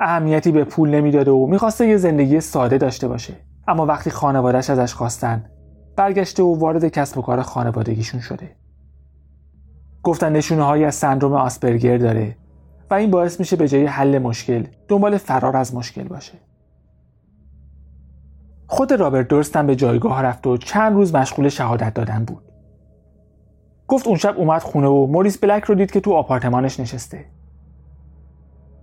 اهمیتی 0.00 0.52
به 0.52 0.64
پول 0.64 0.90
نمی‌داده 0.90 1.30
و 1.30 1.46
می‌خواسته 1.46 1.88
یه 1.88 1.96
زندگی 1.96 2.40
ساده 2.40 2.78
داشته 2.78 3.08
باشه. 3.08 3.34
اما 3.68 3.86
وقتی 3.86 4.10
خانوادهش 4.10 4.70
ازش 4.70 4.94
خواستن 4.94 5.44
برگشته 5.96 6.42
و 6.42 6.58
وارد 6.58 6.88
کسب 6.88 7.18
و 7.18 7.22
کار 7.22 7.42
خانوادگیشون 7.42 8.20
شده. 8.20 8.56
گفتن 10.02 10.32
نشونه 10.32 10.62
های 10.62 10.84
از 10.84 10.94
سندروم 10.94 11.32
آسپرگر 11.32 11.98
داره. 11.98 12.36
و 12.92 12.94
این 12.94 13.10
باعث 13.10 13.40
میشه 13.40 13.56
به 13.56 13.68
جای 13.68 13.86
حل 13.86 14.18
مشکل 14.18 14.66
دنبال 14.88 15.16
فرار 15.16 15.56
از 15.56 15.74
مشکل 15.74 16.02
باشه. 16.02 16.32
خود 18.66 18.92
رابرت 18.92 19.28
درستم 19.28 19.66
به 19.66 19.76
جایگاه 19.76 20.22
رفت 20.22 20.46
و 20.46 20.56
چند 20.56 20.94
روز 20.94 21.14
مشغول 21.14 21.48
شهادت 21.48 21.94
دادن 21.94 22.24
بود. 22.24 22.42
گفت 23.88 24.06
اون 24.06 24.16
شب 24.16 24.38
اومد 24.38 24.62
خونه 24.62 24.86
و 24.86 25.06
موریس 25.06 25.38
بلک 25.38 25.64
رو 25.64 25.74
دید 25.74 25.90
که 25.90 26.00
تو 26.00 26.12
آپارتمانش 26.12 26.80
نشسته. 26.80 27.24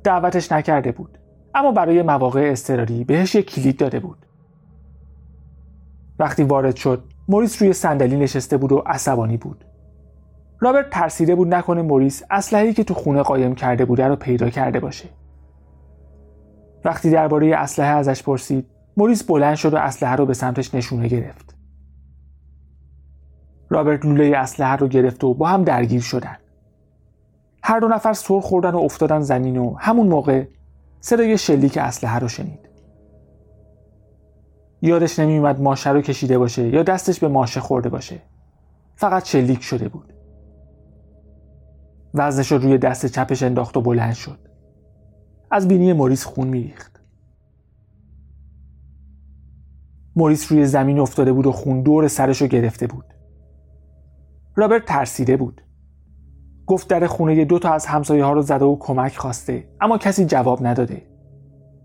دعوتش 0.04 0.52
نکرده 0.52 0.92
بود 0.92 1.18
اما 1.56 1.72
برای 1.72 2.02
مواقع 2.02 2.50
اضطراری 2.52 3.04
بهش 3.04 3.36
یک 3.36 3.52
کلید 3.52 3.78
داده 3.78 4.00
بود. 4.00 4.26
وقتی 6.20 6.44
وارد 6.44 6.76
شد 6.76 7.04
موریس 7.28 7.62
روی 7.62 7.74
صندلی 7.74 8.16
نشسته 8.16 8.58
بود 8.58 8.72
و 8.72 8.84
عصبانی 8.86 9.38
بود. 9.38 9.66
رابرت 10.60 10.90
ترسیده 10.90 11.36
بود 11.36 11.54
نکنه 11.54 11.82
موریس 11.82 12.24
اسلحه‌ای 12.32 12.74
که 12.74 12.84
تو 12.84 12.94
خونه 12.94 13.22
قایم 13.22 13.56
کرده 13.56 13.86
بوده 13.86 14.08
رو 14.08 14.16
پیدا 14.16 14.50
کرده 14.50 14.80
باشه. 14.80 15.10
وقتی 16.86 17.12
درباره 17.12 17.56
اسلحه 17.56 17.90
ازش 17.90 18.24
پرسید 18.24 18.66
موریس 18.98 19.24
بلند 19.24 19.56
شد 19.56 19.74
و 19.74 19.78
اسلحه 19.78 20.16
رو 20.16 20.26
به 20.26 20.34
سمتش 20.34 20.76
نشونه 20.76 21.08
گرفت. 21.08 21.56
رابرت 23.70 24.06
لوله 24.06 24.38
اسلحه 24.38 24.76
رو 24.76 24.88
گرفت 24.88 25.24
و 25.24 25.34
با 25.34 25.48
هم 25.48 25.64
درگیر 25.64 26.02
شدن. 26.02 26.38
هر 27.64 27.80
دو 27.80 27.88
نفر 27.88 28.14
سر 28.14 28.40
خوردن 28.40 28.72
و 28.72 28.78
افتادن 28.78 29.20
زمین 29.20 29.58
و 29.58 29.76
همون 29.80 30.08
موقع 30.08 30.46
صدای 31.00 31.38
شلیک 31.38 31.78
اسلحه 31.78 32.20
رو 32.20 32.28
شنید. 32.28 32.70
یادش 34.82 35.20
نمیومد 35.20 35.62
ماشه 35.62 35.90
رو 35.90 36.02
کشیده 36.02 36.38
باشه 36.38 36.68
یا 36.70 36.84
دستش 36.84 37.20
به 37.20 37.28
ماشه 37.28 37.60
خورده 37.60 37.90
باشه. 37.90 38.22
فقط 38.96 39.26
شلیک 39.26 39.64
شده 39.64 39.90
بود. 39.90 40.14
وزنش 42.14 42.52
رو 42.52 42.58
روی 42.58 42.78
دست 42.78 43.06
چپش 43.06 43.44
انداخت 43.44 43.78
و 43.78 43.82
بلند 43.82 44.14
شد. 44.14 44.40
از 45.52 45.68
بینی 45.68 45.94
موریس 45.94 46.26
خون 46.26 46.48
میریخت. 46.48 47.02
موریس 50.16 50.52
روی 50.52 50.66
زمین 50.66 51.00
افتاده 51.00 51.34
بود 51.34 51.46
و 51.46 51.52
خون 51.52 51.82
دور 51.82 52.08
سرش 52.08 52.42
رو 52.42 52.48
گرفته 52.48 52.88
بود. 52.88 53.06
رابرت 54.56 54.86
ترسیده 54.86 55.38
بود. 55.38 55.62
گفت 56.66 56.88
در 56.88 57.08
خونه 57.08 57.46
دو 57.46 57.60
تا 57.60 57.74
از 57.74 57.86
همسایه 57.86 58.24
ها 58.24 58.34
رو 58.34 58.42
زده 58.42 58.66
و 58.66 58.78
کمک 58.80 59.18
خواسته 59.18 59.68
اما 59.82 59.98
کسی 59.98 60.26
جواب 60.26 60.68
نداده. 60.68 61.02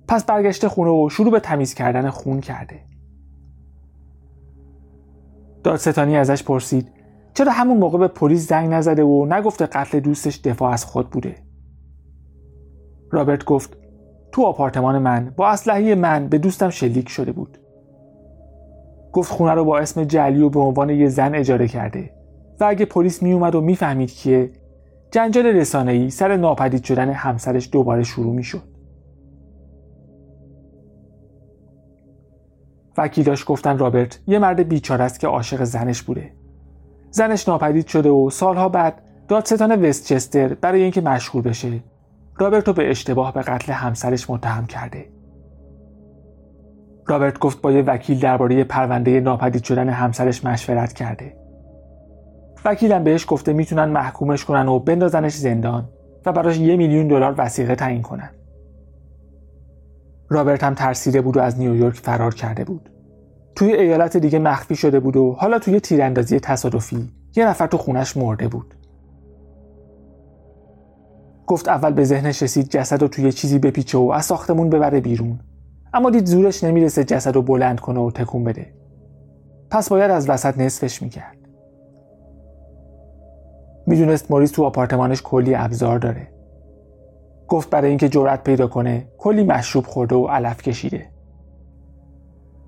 پس 0.08 0.24
برگشته 0.24 0.68
خونه 0.68 0.90
و 0.90 1.08
شروع 1.08 1.30
به 1.30 1.40
تمیز 1.40 1.74
کردن 1.74 2.10
خون 2.10 2.40
کرده. 2.40 2.80
دادستانی 5.64 6.16
ازش 6.16 6.42
پرسید 6.42 6.93
چرا 7.34 7.52
همون 7.52 7.76
موقع 7.76 7.98
به 7.98 8.08
پلیس 8.08 8.48
زنگ 8.48 8.70
نزده 8.70 9.02
و 9.02 9.26
نگفته 9.26 9.66
قتل 9.66 10.00
دوستش 10.00 10.36
دفاع 10.36 10.72
از 10.72 10.84
خود 10.84 11.10
بوده 11.10 11.34
رابرت 13.10 13.44
گفت 13.44 13.76
تو 14.32 14.42
آپارتمان 14.42 14.98
من 14.98 15.32
با 15.36 15.48
اسلحه 15.48 15.94
من 15.94 16.28
به 16.28 16.38
دوستم 16.38 16.70
شلیک 16.70 17.08
شده 17.08 17.32
بود 17.32 17.58
گفت 19.12 19.32
خونه 19.32 19.52
رو 19.52 19.64
با 19.64 19.78
اسم 19.78 20.04
جلی 20.04 20.42
و 20.42 20.48
به 20.48 20.60
عنوان 20.60 20.90
یه 20.90 21.08
زن 21.08 21.34
اجاره 21.34 21.68
کرده 21.68 22.10
و 22.60 22.64
اگه 22.64 22.84
پلیس 22.84 23.22
می 23.22 23.32
اومد 23.32 23.54
و 23.54 23.60
می‌فهمید 23.60 24.12
کیه 24.12 24.50
جنجال 25.10 25.46
رسانه‌ای 25.46 26.10
سر 26.10 26.36
ناپدید 26.36 26.84
شدن 26.84 27.10
همسرش 27.10 27.68
دوباره 27.72 28.02
شروع 28.02 28.34
می 28.34 28.42
شد. 28.42 28.62
وکیلاش 32.98 33.44
گفتن 33.46 33.78
رابرت 33.78 34.20
یه 34.26 34.38
مرد 34.38 34.68
بیچاره 34.68 35.04
است 35.04 35.20
که 35.20 35.26
عاشق 35.26 35.64
زنش 35.64 36.02
بوده. 36.02 36.43
زنش 37.14 37.48
ناپدید 37.48 37.86
شده 37.86 38.10
و 38.10 38.30
سالها 38.30 38.68
بعد 38.68 39.02
دادستان 39.28 39.84
وستچستر 39.84 40.54
برای 40.54 40.82
اینکه 40.82 41.00
مشهور 41.00 41.42
بشه 41.42 41.80
رابرت 42.38 42.68
رو 42.68 42.74
به 42.74 42.90
اشتباه 42.90 43.32
به 43.34 43.40
قتل 43.40 43.72
همسرش 43.72 44.30
متهم 44.30 44.66
کرده. 44.66 45.06
رابرت 47.06 47.38
گفت 47.38 47.60
با 47.60 47.72
یه 47.72 47.82
وکیل 47.82 48.20
درباره 48.20 48.64
پرونده 48.64 49.20
ناپدید 49.20 49.64
شدن 49.64 49.88
همسرش 49.88 50.44
مشورت 50.44 50.92
کرده. 50.92 51.36
وکیلم 52.64 53.04
بهش 53.04 53.26
گفته 53.28 53.52
می‌تونن 53.52 53.84
محکومش 53.84 54.44
کنن 54.44 54.68
و 54.68 54.78
بندازنش 54.78 55.34
زندان 55.34 55.88
و 56.26 56.32
براش 56.32 56.58
یه 56.58 56.76
میلیون 56.76 57.08
دلار 57.08 57.34
وسیقه 57.38 57.74
تعیین 57.74 58.02
کنن. 58.02 58.30
رابرت 60.28 60.64
هم 60.64 60.74
ترسیده 60.74 61.20
بود 61.20 61.36
و 61.36 61.40
از 61.40 61.58
نیویورک 61.58 61.94
فرار 61.94 62.34
کرده 62.34 62.64
بود. 62.64 62.93
توی 63.56 63.72
ایالت 63.72 64.16
دیگه 64.16 64.38
مخفی 64.38 64.76
شده 64.76 65.00
بود 65.00 65.16
و 65.16 65.32
حالا 65.32 65.58
توی 65.58 65.80
تیراندازی 65.80 66.40
تصادفی 66.40 67.08
یه 67.36 67.46
نفر 67.46 67.66
تو 67.66 67.78
خونش 67.78 68.16
مرده 68.16 68.48
بود. 68.48 68.74
گفت 71.46 71.68
اول 71.68 71.92
به 71.92 72.04
ذهنش 72.04 72.42
رسید 72.42 72.68
جسد 72.68 73.02
رو 73.02 73.08
توی 73.08 73.32
چیزی 73.32 73.58
بپیچه 73.58 73.98
و 73.98 74.10
از 74.10 74.24
ساختمون 74.24 74.70
ببره 74.70 75.00
بیرون. 75.00 75.40
اما 75.94 76.10
دید 76.10 76.26
زورش 76.26 76.64
نمی‌رسه 76.64 77.04
جسد 77.04 77.34
رو 77.34 77.42
بلند 77.42 77.80
کنه 77.80 78.00
و 78.00 78.10
تکون 78.10 78.44
بده. 78.44 78.66
پس 79.70 79.88
باید 79.88 80.10
از 80.10 80.28
وسط 80.28 80.58
نصفش 80.58 81.02
می‌کرد. 81.02 81.36
می‌دونست 83.86 84.30
موریس 84.30 84.50
تو 84.50 84.64
آپارتمانش 84.64 85.22
کلی 85.22 85.54
ابزار 85.54 85.98
داره. 85.98 86.28
گفت 87.48 87.70
برای 87.70 87.88
اینکه 87.88 88.08
جرأت 88.08 88.44
پیدا 88.44 88.66
کنه 88.66 89.08
کلی 89.18 89.44
مشروب 89.44 89.86
خورده 89.86 90.14
و 90.14 90.26
علف 90.26 90.62
کشیده. 90.62 91.13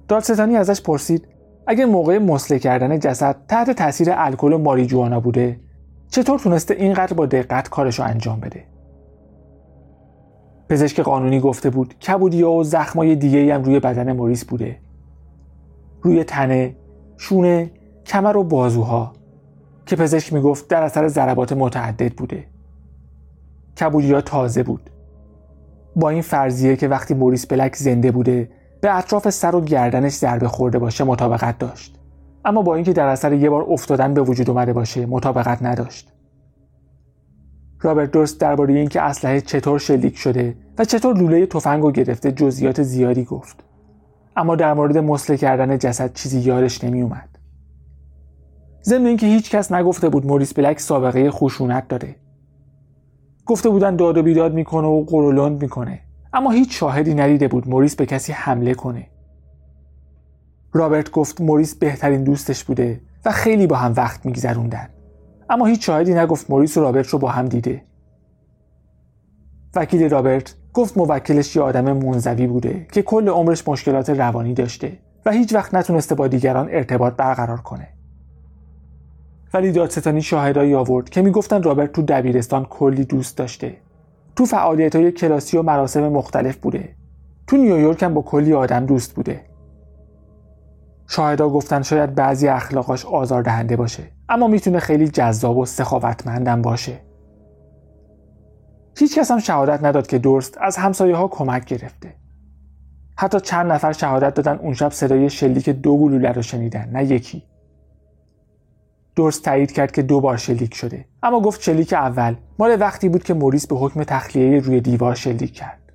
دادستانی 0.09 0.57
ازش 0.57 0.81
پرسید 0.81 1.29
اگه 1.67 1.87
موقع 1.87 2.19
مسله 2.19 2.59
کردن 2.59 2.99
جسد 2.99 3.37
تحت 3.49 3.71
تاثیر 3.71 4.09
الکل 4.11 4.53
و 4.53 4.59
ماریجوانا 4.59 5.21
بوده 5.21 5.61
چطور 6.11 6.39
تونسته 6.39 6.75
اینقدر 6.75 7.15
با 7.15 7.27
دقت 7.27 7.69
کارشو 7.69 8.03
انجام 8.03 8.41
بده؟ 8.41 8.65
پزشک 10.69 11.01
قانونی 11.01 11.41
گفته 11.41 11.71
بود 11.71 11.95
کبودیا 11.99 12.51
و 12.51 12.65
زخمای 12.65 13.17
دیگه 13.17 13.55
هم 13.55 13.63
روی 13.63 13.81
بدن 13.81 14.13
موریس 14.13 14.45
بوده. 14.45 14.79
روی 16.03 16.25
تنه 16.25 16.77
شونه 17.17 17.71
کمر 18.07 18.37
و 18.37 18.45
بازوها. 18.45 19.13
که 19.87 19.97
پزشک 19.97 20.33
می‌گفت 20.33 20.69
در 20.69 20.83
اثر 20.83 21.09
ضربات 21.09 21.53
متعدد 21.53 22.13
بوده. 22.13 22.45
کبودیا 23.81 24.21
تازه 24.21 24.63
بود. 24.63 24.91
با 25.97 26.11
این 26.11 26.23
فرضیه 26.23 26.77
که 26.77 26.89
وقتی 26.89 27.15
موریس 27.15 27.47
بلک 27.47 27.77
زنده 27.77 28.11
بوده 28.11 28.49
به 28.81 28.97
اطراف 28.97 29.31
سر 29.31 29.55
و 29.55 29.61
گردنش 29.61 30.13
ضربه 30.13 30.49
خورده 30.49 30.79
باشه 30.79 31.05
مطابقت 31.05 31.59
داشت. 31.59 31.99
اما 32.45 32.63
با 32.63 32.75
اینکه 32.75 32.93
در 32.93 33.07
اثر 33.07 33.33
یه 33.33 33.51
بار 33.51 33.67
افتادن 33.69 34.15
به 34.15 34.23
وجود 34.23 34.51
اومده 34.51 34.73
باشه 34.73 35.07
مطابقت 35.07 35.63
نداشت. 35.63 36.13
رابرت 37.81 38.11
درست 38.11 38.41
درباره 38.41 38.75
اینکه 38.75 39.03
اسلحه 39.03 39.41
چطور 39.41 39.79
شلیک 39.79 40.17
شده 40.17 40.57
و 40.79 40.85
چطور 40.85 41.17
لوله 41.19 41.47
تفنگ 41.47 41.83
رو 41.83 41.93
گرفته 41.93 42.33
جزئیات 42.33 42.83
زیادی 42.83 43.25
گفت. 43.25 43.65
اما 44.37 44.57
در 44.57 44.75
مورد 44.75 44.99
مسله 44.99 45.37
کردن 45.37 45.79
جسد 45.79 46.13
چیزی 46.13 46.41
یادش 46.41 46.85
نمی 46.85 47.03
اومد 47.03 47.29
ضمن 48.83 49.07
اینکه 49.07 49.27
هیچ 49.27 49.51
کس 49.51 49.73
نگفته 49.73 50.09
بود 50.09 50.27
موریس 50.27 50.55
بلک 50.55 50.81
سابقه 50.81 51.31
خشونت 51.31 51.89
داره. 51.89 52.17
گفته 53.47 53.69
بودن 53.69 53.97
داد 53.97 54.19
و 54.19 54.23
بیداد 54.23 54.55
می‌کنه 54.55 54.87
و 54.87 55.05
قرولند 55.05 55.63
می‌کنه. 55.63 56.01
اما 56.33 56.51
هیچ 56.51 56.79
شاهدی 56.79 57.15
ندیده 57.15 57.49
بود 57.49 57.69
موریس 57.69 57.97
به 57.97 58.07
کسی 58.07 58.33
حمله 58.33 58.75
کنه. 58.75 59.07
رابرت 60.73 61.11
گفت 61.11 61.41
موریس 61.41 61.75
بهترین 61.75 62.25
دوستش 62.25 62.65
بوده 62.65 63.01
و 63.25 63.33
خیلی 63.33 63.67
با 63.67 63.77
هم 63.77 63.93
وقت 63.97 64.27
میگذروندن. 64.27 64.89
اما 65.51 65.67
هیچ 65.67 65.87
شاهدی 65.87 66.15
نگفت 66.15 66.51
موریس 66.51 66.77
و 66.77 66.81
رابرت 66.81 67.09
رو 67.09 67.19
با 67.19 67.29
هم 67.29 67.45
دیده. 67.45 67.83
وکیل 69.75 70.11
رابرت 70.11 70.55
گفت 70.73 70.99
موکلش 70.99 71.57
یه 71.57 71.63
آدم 71.63 71.93
منزوی 71.93 72.47
بوده 72.47 72.87
که 72.93 73.03
کل 73.03 73.29
عمرش 73.29 73.69
مشکلات 73.69 74.11
روانی 74.11 74.55
داشته 74.55 74.99
و 75.27 75.31
هیچ 75.31 75.55
وقت 75.55 75.75
نتونسته 75.75 76.15
با 76.15 76.29
دیگران 76.29 76.69
ارتباط 76.71 77.15
برقرار 77.15 77.61
کنه. 77.61 77.89
ولی 79.55 79.73
دادستانی 79.73 80.23
شاهدایی 80.23 80.75
آورد 80.75 81.09
که 81.09 81.23
می‌گفتن 81.23 81.63
رابرت 81.63 81.93
تو 81.93 82.03
دبیرستان 82.03 82.65
کلی 82.65 83.05
دوست 83.05 83.37
داشته. 83.39 83.77
تو 84.37 84.45
فعالیت 84.45 84.97
های 84.97 85.13
کلاسی 85.13 85.57
و 85.57 85.63
مراسم 85.63 86.09
مختلف 86.09 86.57
بوده. 86.57 86.89
تو 87.47 87.57
نیویورک 87.57 88.03
هم 88.03 88.15
با 88.15 88.23
کلی 88.23 88.53
آدم 88.53 88.87
دوست 88.87 89.15
بوده. 89.15 89.41
شاهدا 91.09 91.49
گفتن 91.49 91.83
شاید 91.83 92.15
بعضی 92.15 92.49
اخلاقاش 92.49 93.07
آزاردهنده 93.07 93.77
باشه 93.77 94.03
اما 94.29 94.47
می‌تونه 94.47 94.79
خیلی 94.79 95.09
جذاب 95.09 95.57
و 95.57 95.67
سخاوتمندم 95.67 96.63
باشه. 96.63 97.01
هیچ 98.99 99.19
کس 99.19 99.31
هم 99.31 99.39
شهادت 99.39 99.85
نداد 99.85 100.07
که 100.07 100.19
درست 100.19 100.59
از 100.61 100.77
همسایه 100.77 101.17
ها 101.17 101.29
کمک 101.29 101.65
گرفته. 101.65 102.15
حتی 103.19 103.41
چند 103.41 103.73
نفر 103.73 103.93
شهادت 103.93 104.35
دادن 104.35 104.59
اون 104.59 104.75
شب 104.75 104.93
صدای 104.93 105.31
شلیک 105.31 105.69
دو 105.69 105.99
گلوله 105.99 106.33
رو 106.33 106.43
شنیدن 106.43 106.89
نه 106.93 107.05
یکی. 107.05 107.43
درست 109.17 109.45
تایید 109.45 109.73
کرد 109.73 109.93
که 109.93 110.03
دو 110.03 110.21
بار 110.21 110.37
شلیک 110.37 110.75
شده. 110.75 111.05
اما 111.23 111.41
گفت 111.41 111.63
شلیک 111.63 111.93
اول. 111.93 112.35
مال 112.59 112.77
وقتی 112.81 113.09
بود 113.09 113.23
که 113.23 113.35
موریس 113.35 113.67
به 113.67 113.77
حکم 113.77 114.05
تخلیه 114.05 114.61
روی 114.61 114.81
دیوار 114.81 115.15
شلیک 115.15 115.53
کرد. 115.53 115.93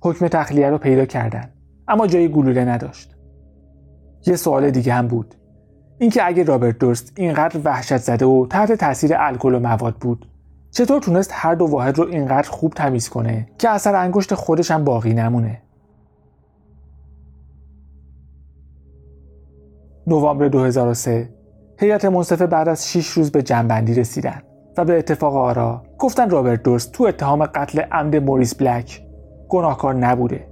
حکم 0.00 0.28
تخلیه 0.28 0.70
رو 0.70 0.78
پیدا 0.78 1.04
کردن. 1.04 1.50
اما 1.88 2.06
جای 2.06 2.28
گلوله 2.28 2.64
نداشت. 2.64 3.16
یه 4.26 4.36
سوال 4.36 4.70
دیگه 4.70 4.94
هم 4.94 5.08
بود. 5.08 5.34
اینکه 5.98 6.26
اگه 6.26 6.42
رابرت 6.42 6.78
درست 6.78 7.12
اینقدر 7.16 7.60
وحشت 7.64 7.96
زده 7.96 8.26
و 8.26 8.46
تحت 8.50 8.72
تاثیر 8.72 9.14
الکل 9.16 9.54
و 9.54 9.60
مواد 9.60 9.94
بود 9.94 10.26
چطور 10.70 11.00
تونست 11.00 11.30
هر 11.34 11.54
دو 11.54 11.66
واحد 11.66 11.98
رو 11.98 12.08
اینقدر 12.08 12.50
خوب 12.50 12.72
تمیز 12.72 13.08
کنه 13.08 13.48
که 13.58 13.68
اثر 13.70 13.94
انگشت 13.94 14.34
خودش 14.34 14.70
هم 14.70 14.84
باقی 14.84 15.14
نمونه؟ 15.14 15.62
نوامبر 20.06 20.48
2003 20.48 21.28
هیئت 21.78 22.04
منصفه 22.04 22.46
بعد 22.46 22.68
از 22.68 22.88
6 22.88 23.08
روز 23.08 23.32
به 23.32 23.42
جنبندی 23.42 23.94
رسیدن 23.94 24.42
و 24.76 24.84
به 24.84 24.98
اتفاق 24.98 25.36
آرا 25.36 25.82
گفتن 25.98 26.30
رابرت 26.30 26.62
دورست 26.62 26.92
تو 26.92 27.04
اتهام 27.04 27.46
قتل 27.46 27.80
عمد 27.80 28.16
موریس 28.16 28.54
بلک 28.54 29.02
گناهکار 29.48 29.94
نبوده. 29.94 30.48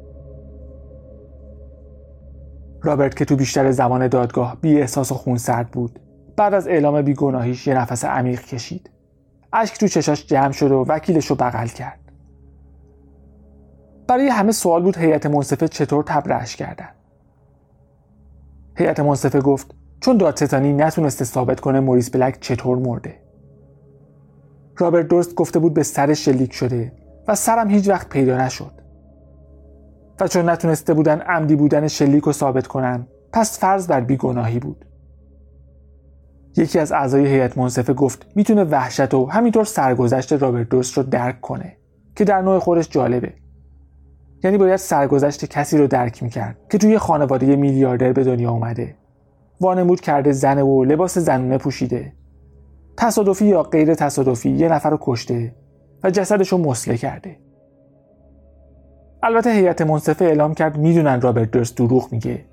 رابرت 2.83 3.17
که 3.17 3.25
تو 3.25 3.37
بیشتر 3.37 3.71
زمان 3.71 4.09
دادگاه 4.09 4.57
بی 4.61 4.81
احساس 4.81 5.13
و 5.13 5.15
خونسرد 5.15 5.71
بود 5.71 6.01
بعد 6.37 6.55
از 6.55 6.69
اعلام 6.69 7.03
بیگناهیش 7.03 7.67
یه 7.67 7.75
نفس 7.75 8.05
عمیق 8.05 8.41
کشید. 8.41 8.91
اشک 9.53 9.79
تو 9.79 9.89
چشاش 9.89 10.27
جمع 10.27 10.53
شد 10.53 10.73
و 10.73 10.85
وکیلش 10.89 11.27
رو 11.27 11.37
بغل 11.37 11.67
کرد. 11.67 12.01
برای 14.09 14.29
همه 14.29 14.53
سوال 14.53 14.83
بود 14.83 14.97
هیئت 14.99 15.27
منصفه 15.27 15.69
چطور 15.69 16.05
تبرئش 16.05 16.57
کردن. 16.57 16.89
هیئت 18.81 19.01
منصفه 19.01 19.41
گفت 19.41 19.75
چون 20.01 20.17
دادستانی 20.17 20.73
نتونسته 20.73 21.25
ثابت 21.25 21.61
کنه 21.61 21.81
موریس 21.81 22.11
بلک 22.11 22.41
چطور 22.41 22.79
مرده. 22.79 23.15
رابرت 24.77 25.09
درست 25.09 25.35
گفته 25.35 25.59
بود 25.59 25.75
به 25.75 25.83
سر 25.83 26.15
شلیک 26.15 26.53
شده 26.53 26.93
و 27.29 27.35
سرم 27.35 27.71
هیچ 27.71 27.89
وقت 27.89 28.09
پیدا 28.09 28.39
نشد. 28.39 28.73
و 30.21 30.29
چون 30.29 30.49
نتونسته 30.49 30.95
بودن 30.95 31.21
عمدی 31.21 31.57
بودن 31.57 31.89
شلیک 31.89 32.25
رو 32.25 32.33
ثابت 32.33 32.67
کنن 32.67 33.07
پس 33.33 33.59
فرض 33.59 33.87
بر 33.87 34.01
بیگناهی 34.01 34.59
بود. 34.59 34.85
یکی 36.57 36.79
از 36.79 36.93
اعضای 36.93 37.27
هیئت 37.27 37.59
منصفه 37.59 37.93
گفت 37.93 38.27
می‌تونه 38.35 38.65
وحشت 38.65 39.15
و 39.15 39.27
همینطور 39.27 39.65
سرگذشت 39.65 40.33
رابرت 40.33 40.69
درست 40.69 40.97
رو 40.97 41.03
درک 41.03 41.41
کنه 41.41 41.77
که 42.17 42.25
در 42.25 42.43
نوع 42.43 42.59
خودش 42.59 42.89
جالبه. 42.89 43.40
یعنی 44.43 44.59
باید 44.59 44.77
سرگذشت 44.77 45.45
کسی 45.45 45.79
رو 45.79 45.87
درک 45.87 46.23
می‌کرد 46.23 46.57
که 46.71 46.79
توی 46.79 46.99
خانواده 46.99 47.57
میلیاردر 47.57 48.13
به 48.13 48.25
دنیا 48.25 48.51
اومده. 48.51 48.95
وانمود 49.61 50.01
کرده 50.01 50.33
زنه 50.33 50.63
و 50.63 50.85
لباس 50.85 51.19
زنونه 51.19 51.59
پوشیده. 51.59 52.13
تصادفی 52.97 53.47
یا 53.47 53.63
غیر 53.63 53.95
تصادفی 53.95 54.51
یه 54.51 54.69
نفر 54.69 54.91
رو 54.91 54.99
کشته 55.01 55.55
و 56.05 56.11
جسدش 56.11 56.49
رو 56.49 56.59
مسله 56.59 56.97
کرده. 56.97 57.37
البته 59.23 59.51
هیئت 59.51 59.83
منصفه 59.83 60.25
اعلام 60.25 60.55
کرد 60.55 60.77
می‌دونن 60.77 61.21
رابرت 61.21 61.51
درست 61.51 61.77
دروغ 61.77 62.13
میگه 62.13 62.45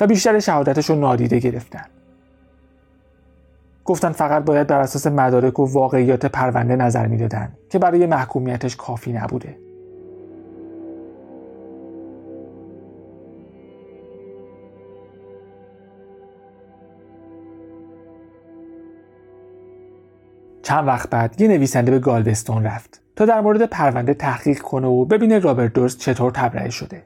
و 0.00 0.06
بیشتر 0.06 0.38
شهادتش 0.38 0.90
رو 0.90 0.96
نادیده 0.96 1.38
گرفتن. 1.38 1.84
گفتن 3.84 4.12
فقط 4.12 4.44
باید 4.44 4.66
بر 4.66 4.80
اساس 4.80 5.06
مدارک 5.06 5.58
و 5.58 5.72
واقعیات 5.72 6.26
پرونده 6.26 6.76
نظر 6.76 7.06
می‌دادن 7.06 7.52
که 7.70 7.78
برای 7.78 8.06
محکومیتش 8.06 8.76
کافی 8.76 9.12
نبوده. 9.12 9.65
چند 20.66 20.86
وقت 20.86 21.10
بعد 21.10 21.40
یه 21.40 21.48
نویسنده 21.48 21.90
به 21.90 21.98
گالوستون 21.98 22.62
رفت 22.62 23.02
تا 23.16 23.26
در 23.26 23.40
مورد 23.40 23.62
پرونده 23.66 24.14
تحقیق 24.14 24.58
کنه 24.58 24.86
و 24.86 25.04
ببینه 25.04 25.38
رابرت 25.38 25.72
دورست 25.72 25.98
چطور 25.98 26.30
تبرئه 26.30 26.70
شده. 26.70 27.02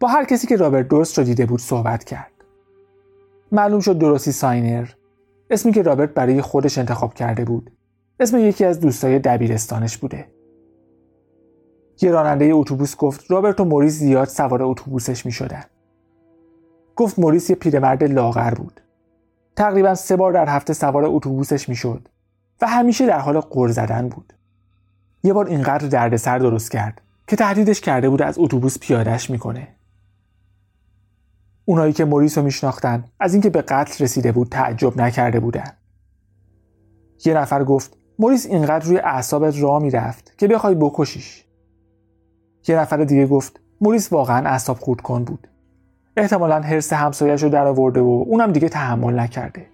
با 0.00 0.08
هر 0.08 0.24
کسی 0.24 0.46
که 0.46 0.56
رابرت 0.56 0.88
دورست 0.88 1.18
رو 1.18 1.24
دیده 1.24 1.46
بود 1.46 1.60
صحبت 1.60 2.04
کرد. 2.04 2.32
معلوم 3.52 3.80
شد 3.80 3.98
دوروتی 3.98 4.32
ساینر 4.32 4.88
اسمی 5.50 5.72
که 5.72 5.82
رابرت 5.82 6.14
برای 6.14 6.40
خودش 6.40 6.78
انتخاب 6.78 7.14
کرده 7.14 7.44
بود 7.44 7.70
اسم 8.20 8.38
یکی 8.38 8.64
از 8.64 8.80
دوستای 8.80 9.18
دبیرستانش 9.18 9.96
بوده. 9.96 10.26
یه 12.02 12.10
راننده 12.10 12.44
اتوبوس 12.44 12.96
گفت 12.96 13.30
رابرت 13.30 13.60
و 13.60 13.64
موریس 13.64 13.92
زیاد 13.92 14.28
سوار 14.28 14.62
اتوبوسش 14.62 15.26
می 15.26 15.32
شدن. 15.32 15.64
گفت 16.96 17.18
موریس 17.18 17.50
یه 17.50 17.56
پیرمرد 17.56 18.04
لاغر 18.04 18.54
بود. 18.54 18.80
تقریبا 19.56 19.94
سه 19.94 20.16
بار 20.16 20.32
در 20.32 20.48
هفته 20.48 20.72
سوار 20.72 21.04
اتوبوسش 21.04 21.68
می‌شد 21.68 22.08
و 22.62 22.66
همیشه 22.66 23.06
در 23.06 23.18
حال 23.18 23.40
قر 23.40 23.68
زدن 23.68 24.08
بود. 24.08 24.32
یه 25.22 25.32
بار 25.32 25.46
اینقدر 25.46 25.88
دردسر 25.88 26.38
درست 26.38 26.70
کرد 26.70 27.00
که 27.26 27.36
تهدیدش 27.36 27.80
کرده 27.80 28.10
بود 28.10 28.22
از 28.22 28.38
اتوبوس 28.38 28.78
پیادش 28.78 29.30
می‌کنه. 29.30 29.68
اونایی 31.64 31.92
که 31.92 32.04
موریس 32.04 32.38
رو 32.38 32.44
میشناختن 32.44 33.04
از 33.20 33.34
اینکه 33.34 33.50
به 33.50 33.62
قتل 33.62 34.04
رسیده 34.04 34.32
بود 34.32 34.48
تعجب 34.48 35.00
نکرده 35.00 35.40
بودن. 35.40 35.72
یه 37.24 37.34
نفر 37.34 37.64
گفت 37.64 37.96
موریس 38.18 38.46
اینقدر 38.46 38.86
روی 38.86 38.98
اعصابت 38.98 39.58
راه 39.58 39.82
می‌رفت 39.82 40.38
که 40.38 40.48
بخوای 40.48 40.74
بکشیش. 40.74 41.44
یه 42.68 42.78
نفر 42.78 43.04
دیگه 43.04 43.26
گفت 43.26 43.60
موریس 43.80 44.12
واقعا 44.12 44.48
اعصاب 44.48 44.78
خورد 44.78 45.00
کن 45.00 45.24
بود. 45.24 45.48
احتمالا 46.16 46.60
حرس 46.60 46.92
همسایش 46.92 47.42
رو 47.42 47.48
در 47.48 47.66
آورده 47.66 48.00
و 48.00 48.24
اونم 48.26 48.52
دیگه 48.52 48.68
تحمل 48.68 49.18
نکرده. 49.18 49.71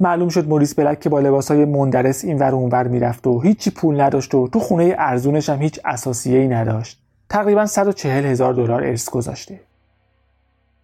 معلوم 0.00 0.28
شد 0.28 0.48
موریس 0.48 0.74
بلک 0.74 1.00
که 1.00 1.08
با 1.08 1.20
لباسای 1.20 1.64
مندرس 1.64 2.24
این 2.24 2.38
ور 2.38 2.54
اونور 2.54 2.88
می‌رفت 2.88 3.26
و 3.26 3.40
هیچی 3.40 3.70
پول 3.70 4.00
نداشت 4.00 4.34
و 4.34 4.48
تو 4.48 4.60
خونه 4.60 4.94
ارزونش 4.98 5.48
هم 5.48 5.62
هیچ 5.62 5.80
اساسیه 5.84 6.38
ای 6.38 6.48
نداشت. 6.48 7.02
تقریبا 7.28 7.66
140 7.66 8.24
هزار 8.24 8.54
دلار 8.54 8.84
ارث 8.84 9.10
گذاشته. 9.10 9.60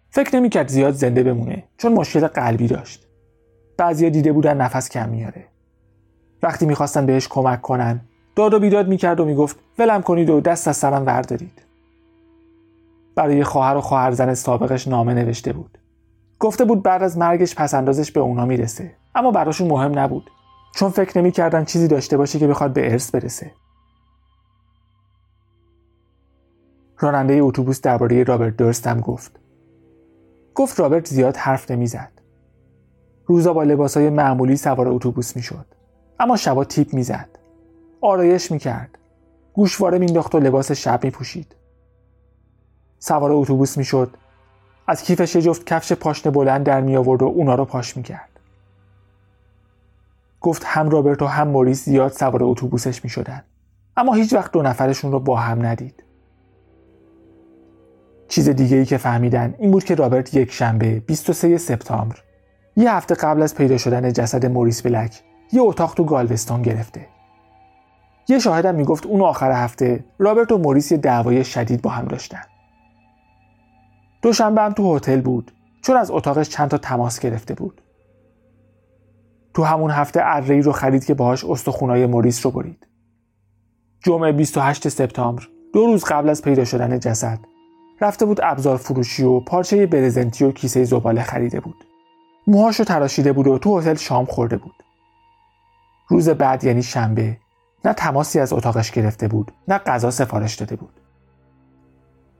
فکر 0.09 0.35
نمی‌کرد 0.35 0.67
زیاد 0.67 0.93
زنده 0.93 1.23
بمونه 1.23 1.63
چون 1.77 1.93
مشکل 1.93 2.27
قلبی 2.27 2.67
داشت. 2.67 3.07
بعضیا 3.77 4.09
دیده 4.09 4.31
بودن 4.31 4.57
نفس 4.57 4.89
کم 4.89 5.09
میاره. 5.09 5.45
وقتی 6.43 6.65
می‌خواستن 6.65 7.05
بهش 7.05 7.27
کمک 7.27 7.61
کنن 7.61 8.01
داد 8.35 8.53
و 8.53 8.59
بیداد 8.59 8.87
می‌کرد 8.87 9.19
و 9.19 9.25
می‌گفت 9.25 9.59
ولم 9.79 10.01
کنید 10.01 10.29
و 10.29 10.41
دست 10.41 10.67
از 10.67 10.77
سرم 10.77 11.05
وردارید. 11.05 11.61
برای 13.15 13.43
خواهر 13.43 13.77
و 13.77 13.81
خواهرزن 13.81 14.33
سابقش 14.33 14.87
نامه 14.87 15.13
نوشته 15.13 15.53
بود. 15.53 15.77
گفته 16.41 16.65
بود 16.65 16.83
بعد 16.83 17.03
از 17.03 17.17
مرگش 17.17 17.55
پسندازش 17.55 18.11
به 18.11 18.19
اونا 18.19 18.45
می‌رسه 18.45 18.95
اما 19.15 19.31
براشون 19.31 19.67
مهم 19.67 19.99
نبود 19.99 20.31
چون 20.75 20.89
فکر 20.89 21.17
نمی‌کردن 21.17 21.65
چیزی 21.65 21.87
داشته 21.87 22.17
باشه 22.17 22.39
که 22.39 22.47
بخواد 22.47 22.73
به 22.73 22.91
ارث 22.91 23.11
برسه. 23.11 23.51
راننده 26.99 27.33
اتوبوس 27.33 27.81
درباره 27.81 28.23
رابرت 28.23 28.57
درست 28.57 28.87
هم 28.87 28.99
گفت. 28.99 29.39
گفت 30.55 30.79
رابرت 30.79 31.07
زیاد 31.07 31.37
حرف 31.37 31.71
نمی‌زد. 31.71 32.11
روزا 33.25 33.53
با 33.53 33.63
لباسای 33.63 34.09
معمولی 34.09 34.57
سوار 34.57 34.87
اتوبوس 34.87 35.35
می‌شد. 35.35 35.65
اما 36.19 36.37
شبا 36.37 36.63
تیپ 36.63 36.93
می‌زد. 36.93 37.29
آرایش 38.01 38.51
می‌کرد. 38.51 38.97
گوشواره 39.53 39.97
مینداخت 39.97 40.35
و 40.35 40.39
لباس 40.39 40.71
شب 40.71 41.03
میپوشید. 41.03 41.55
سوار 42.99 43.31
اتوبوس 43.31 43.77
می‌شد. 43.77 44.17
از 44.87 45.03
کیفش 45.03 45.35
یه 45.35 45.41
جفت 45.41 45.65
کفش 45.65 45.93
پاشنه 45.93 46.31
بلند 46.31 46.65
در 46.65 46.81
می 46.81 46.95
آورد 46.95 47.21
و 47.21 47.25
اونا 47.25 47.55
رو 47.55 47.65
پاش 47.65 47.97
می‌کرد. 47.97 48.29
گفت 50.41 50.63
هم 50.65 50.89
رابرت 50.89 51.21
و 51.21 51.25
هم 51.25 51.47
موریس 51.47 51.85
زیاد 51.85 52.11
سوار 52.11 52.43
اتوبوسش 52.43 53.03
می 53.03 53.09
شدن. 53.09 53.43
اما 53.97 54.13
هیچ 54.13 54.33
وقت 54.33 54.51
دو 54.51 54.61
نفرشون 54.61 55.11
رو 55.11 55.19
با 55.19 55.35
هم 55.35 55.65
ندید. 55.65 56.03
چیز 58.27 58.49
دیگه 58.49 58.77
ای 58.77 58.85
که 58.85 58.97
فهمیدن 58.97 59.55
این 59.59 59.71
بود 59.71 59.83
که 59.83 59.95
رابرت 59.95 60.33
یک 60.33 60.51
شنبه 60.51 60.99
23 60.99 61.57
سپتامبر 61.57 62.15
یه 62.77 62.93
هفته 62.93 63.15
قبل 63.15 63.41
از 63.41 63.55
پیدا 63.55 63.77
شدن 63.77 64.13
جسد 64.13 64.45
موریس 64.45 64.81
بلک 64.81 65.23
یه 65.51 65.61
اتاق 65.61 65.93
تو 65.93 66.03
گالوستون 66.03 66.61
گرفته. 66.61 67.07
یه 68.27 68.39
شاهدم 68.39 68.75
می‌گفت 68.75 69.05
اون 69.05 69.21
آخر 69.21 69.51
هفته 69.51 70.03
رابرت 70.19 70.51
و 70.51 70.57
موریس 70.57 70.91
یه 70.91 70.97
دعوای 70.97 71.43
شدید 71.43 71.81
با 71.81 71.89
هم 71.89 72.05
داشتن. 72.05 72.41
دوشنبه 74.21 74.61
هم 74.61 74.73
تو 74.73 74.95
هتل 74.95 75.21
بود 75.21 75.51
چون 75.81 75.97
از 75.97 76.11
اتاقش 76.11 76.49
چند 76.49 76.69
تا 76.69 76.77
تماس 76.77 77.19
گرفته 77.19 77.53
بود. 77.53 77.81
تو 79.53 79.63
همون 79.63 79.91
هفته 79.91 80.19
ارهی 80.23 80.61
رو 80.61 80.71
خرید 80.71 81.05
که 81.05 81.13
باهاش 81.13 81.45
استخونای 81.45 82.05
موریس 82.05 82.45
رو 82.45 82.51
برید. 82.51 82.87
جمعه 84.03 84.31
28 84.31 84.89
سپتامبر 84.89 85.47
دو 85.73 85.85
روز 85.85 86.03
قبل 86.03 86.29
از 86.29 86.41
پیدا 86.41 86.65
شدن 86.65 86.99
جسد 86.99 87.39
رفته 88.01 88.25
بود 88.25 88.39
ابزار 88.43 88.77
فروشی 88.77 89.23
و 89.23 89.39
پارچه 89.39 89.85
برزنتی 89.85 90.45
و 90.45 90.51
کیسه 90.51 90.83
زباله 90.83 91.23
خریده 91.23 91.59
بود. 91.59 91.75
موهاش 92.47 92.79
رو 92.79 92.85
تراشیده 92.85 93.33
بود 93.33 93.47
و 93.47 93.57
تو 93.57 93.79
هتل 93.79 93.95
شام 93.95 94.25
خورده 94.25 94.57
بود. 94.57 94.75
روز 96.07 96.29
بعد 96.29 96.63
یعنی 96.63 96.83
شنبه 96.83 97.37
نه 97.85 97.93
تماسی 97.93 98.39
از 98.39 98.53
اتاقش 98.53 98.91
گرفته 98.91 99.27
بود 99.27 99.51
نه 99.67 99.77
غذا 99.77 100.11
سفارش 100.11 100.55
داده 100.55 100.75
بود. 100.75 100.93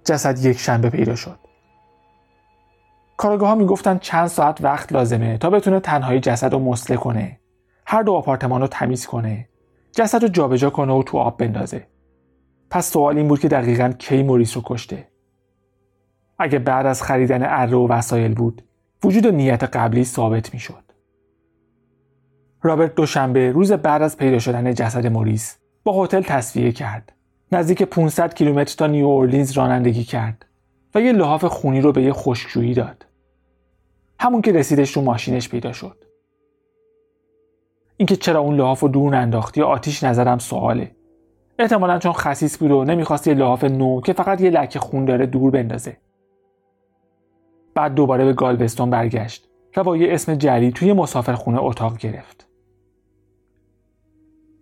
جسد 0.05 0.45
یک 0.45 0.59
شنبه 0.59 0.89
پیدا 0.89 1.15
شد. 1.15 1.50
کارگاه 3.21 3.49
ها 3.49 3.55
می‌گفتن 3.55 3.97
چند 3.97 4.27
ساعت 4.27 4.61
وقت 4.61 4.93
لازمه 4.93 5.37
تا 5.37 5.49
بتونه 5.49 5.79
تنهایی 5.79 6.19
جسد 6.19 6.53
رو 6.53 6.59
مسله 6.59 6.97
کنه. 6.97 7.39
هر 7.85 8.03
دو 8.03 8.13
آپارتمان 8.13 8.61
رو 8.61 8.67
تمیز 8.67 9.05
کنه. 9.05 9.49
جسد 9.91 10.21
رو 10.21 10.27
جابجا 10.27 10.69
کنه 10.69 10.93
و 10.93 11.03
تو 11.03 11.17
آب 11.17 11.37
بندازه. 11.37 11.87
پس 12.69 12.91
سوال 12.91 13.17
این 13.17 13.27
بود 13.27 13.39
که 13.39 13.47
دقیقا 13.47 13.93
کی 13.99 14.23
موریس 14.23 14.57
رو 14.57 14.63
کشته؟ 14.65 15.07
اگه 16.39 16.59
بعد 16.59 16.85
از 16.85 17.03
خریدن 17.03 17.43
اره 17.43 17.77
و 17.77 17.87
وسایل 17.87 18.33
بود 18.33 18.63
وجود 19.03 19.27
نیت 19.27 19.63
قبلی 19.63 20.03
ثابت 20.03 20.53
می‌شد. 20.53 20.83
رابرت 22.61 22.95
دوشنبه 22.95 23.51
روز 23.51 23.71
بعد 23.71 24.01
از 24.01 24.17
پیدا 24.17 24.39
شدن 24.39 24.73
جسد 24.73 25.07
موریس 25.07 25.57
با 25.83 26.03
هتل 26.03 26.21
تسویه 26.21 26.71
کرد. 26.71 27.13
نزدیک 27.51 27.83
500 27.83 28.33
کیلومتر 28.33 28.75
تا 28.75 28.87
نیو 28.87 29.05
اورلینز 29.05 29.51
رانندگی 29.51 30.03
کرد 30.03 30.45
و 30.95 31.01
یه 31.01 31.11
لحاف 31.11 31.45
خونی 31.45 31.81
رو 31.81 31.91
به 31.91 32.03
یه 32.03 32.13
خشکشویی 32.13 32.73
داد. 32.73 33.05
همون 34.21 34.41
که 34.41 34.51
رسیدش 34.51 34.91
رو 34.91 35.01
ماشینش 35.01 35.49
پیدا 35.49 35.73
شد. 35.73 36.05
اینکه 37.97 38.15
چرا 38.15 38.39
اون 38.39 38.55
لحاف 38.55 38.79
رو 38.79 38.87
دور 38.87 39.15
ننداخت 39.15 39.57
یا 39.57 39.67
آتیش 39.67 40.03
نزد 40.03 40.23
هم 40.23 40.37
سواله. 40.37 40.95
احتمالا 41.59 41.99
چون 41.99 42.11
خسیس 42.11 42.57
بود 42.57 42.71
و 42.71 42.83
نمی‌خواست 42.83 43.27
یه 43.27 43.33
لحاف 43.33 43.63
نو 43.63 44.01
که 44.01 44.13
فقط 44.13 44.41
یه 44.41 44.49
لکه 44.49 44.79
خون 44.79 45.05
داره 45.05 45.25
دور 45.25 45.51
بندازه. 45.51 45.97
بعد 47.75 47.93
دوباره 47.93 48.25
به 48.25 48.33
گالوستون 48.33 48.89
برگشت 48.89 49.49
و 49.77 49.83
با 49.83 49.97
یه 49.97 50.13
اسم 50.13 50.35
جری 50.35 50.71
توی 50.71 50.93
مسافرخونه 50.93 51.63
اتاق 51.63 51.97
گرفت. 51.97 52.47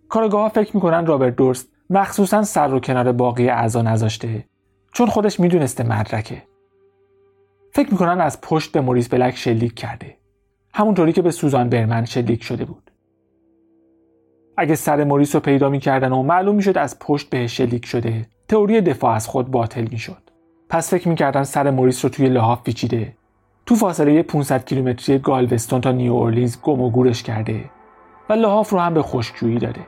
کارگاه 0.08 0.48
فکر 0.48 0.76
می‌کنن 0.76 1.06
رابرت 1.06 1.36
دورست 1.36 1.68
مخصوصا 1.90 2.42
سر 2.42 2.68
رو 2.68 2.80
کنار 2.80 3.12
باقی 3.12 3.48
اعضا 3.48 3.82
نذاشته 3.82 4.44
چون 4.92 5.06
خودش 5.06 5.40
می‌دونسته 5.40 5.84
مدرکه. 5.84 6.49
فکر 7.72 7.90
می‌کنن 7.90 8.20
از 8.20 8.40
پشت 8.40 8.72
به 8.72 8.80
موریس 8.80 9.08
بلک 9.08 9.36
شلیک 9.36 9.74
کرده. 9.74 10.16
همونطوری 10.74 11.12
که 11.12 11.22
به 11.22 11.30
سوزان 11.30 11.68
برمن 11.68 12.04
شلیک 12.04 12.42
شده 12.42 12.64
بود. 12.64 12.90
اگه 14.56 14.74
سر 14.74 15.04
موریس 15.04 15.34
رو 15.34 15.40
پیدا 15.40 15.68
می‌کردن 15.68 16.12
و 16.12 16.22
معلوم 16.22 16.56
می‌شد 16.56 16.78
از 16.78 16.98
پشت 16.98 17.30
بهش 17.30 17.56
شلیک 17.56 17.86
شده 17.86 18.26
تئوری 18.48 18.80
دفاع 18.80 19.14
از 19.14 19.28
خود 19.28 19.50
باطل 19.50 19.86
می‌شد. 19.90 20.22
پس 20.68 20.90
فکر 20.90 21.08
می‌کردن 21.08 21.42
سر 21.42 21.70
موریس 21.70 22.04
رو 22.04 22.10
توی 22.10 22.28
لحاف 22.28 22.62
پیچیده. 22.62 23.16
تو 23.66 23.74
فاصله 23.74 24.22
500 24.22 24.64
کیلومتری 24.64 25.18
گالوستون 25.18 25.80
تا 25.80 25.92
نیو 25.92 26.12
اورلیز 26.12 26.60
گم 26.62 26.80
و 26.80 26.90
گورش 26.90 27.22
کرده 27.22 27.70
و 28.28 28.32
لحاف 28.32 28.70
رو 28.70 28.78
هم 28.78 28.94
به 28.94 29.02
خشکجویی 29.02 29.58
داده. 29.58 29.86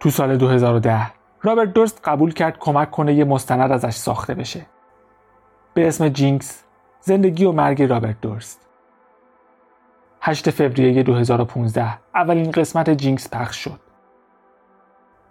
تو 0.00 0.10
سال 0.10 0.36
2010 0.36 1.10
رابرت 1.42 1.72
دورست 1.72 2.00
قبول 2.04 2.32
کرد 2.32 2.58
کمک 2.58 2.90
کنه 2.90 3.14
یه 3.14 3.24
مستند 3.24 3.72
ازش 3.72 3.94
ساخته 3.94 4.34
بشه. 4.34 4.66
به 5.74 5.88
اسم 5.88 6.08
جینکس 6.08 6.64
زندگی 7.00 7.44
و 7.44 7.52
مرگ 7.52 7.82
رابرت 7.82 8.20
دورست. 8.20 8.60
8 10.20 10.50
فوریه 10.50 11.02
2015 11.02 11.98
اولین 12.14 12.50
قسمت 12.50 12.90
جینکس 12.90 13.30
پخش 13.30 13.56
شد. 13.64 13.80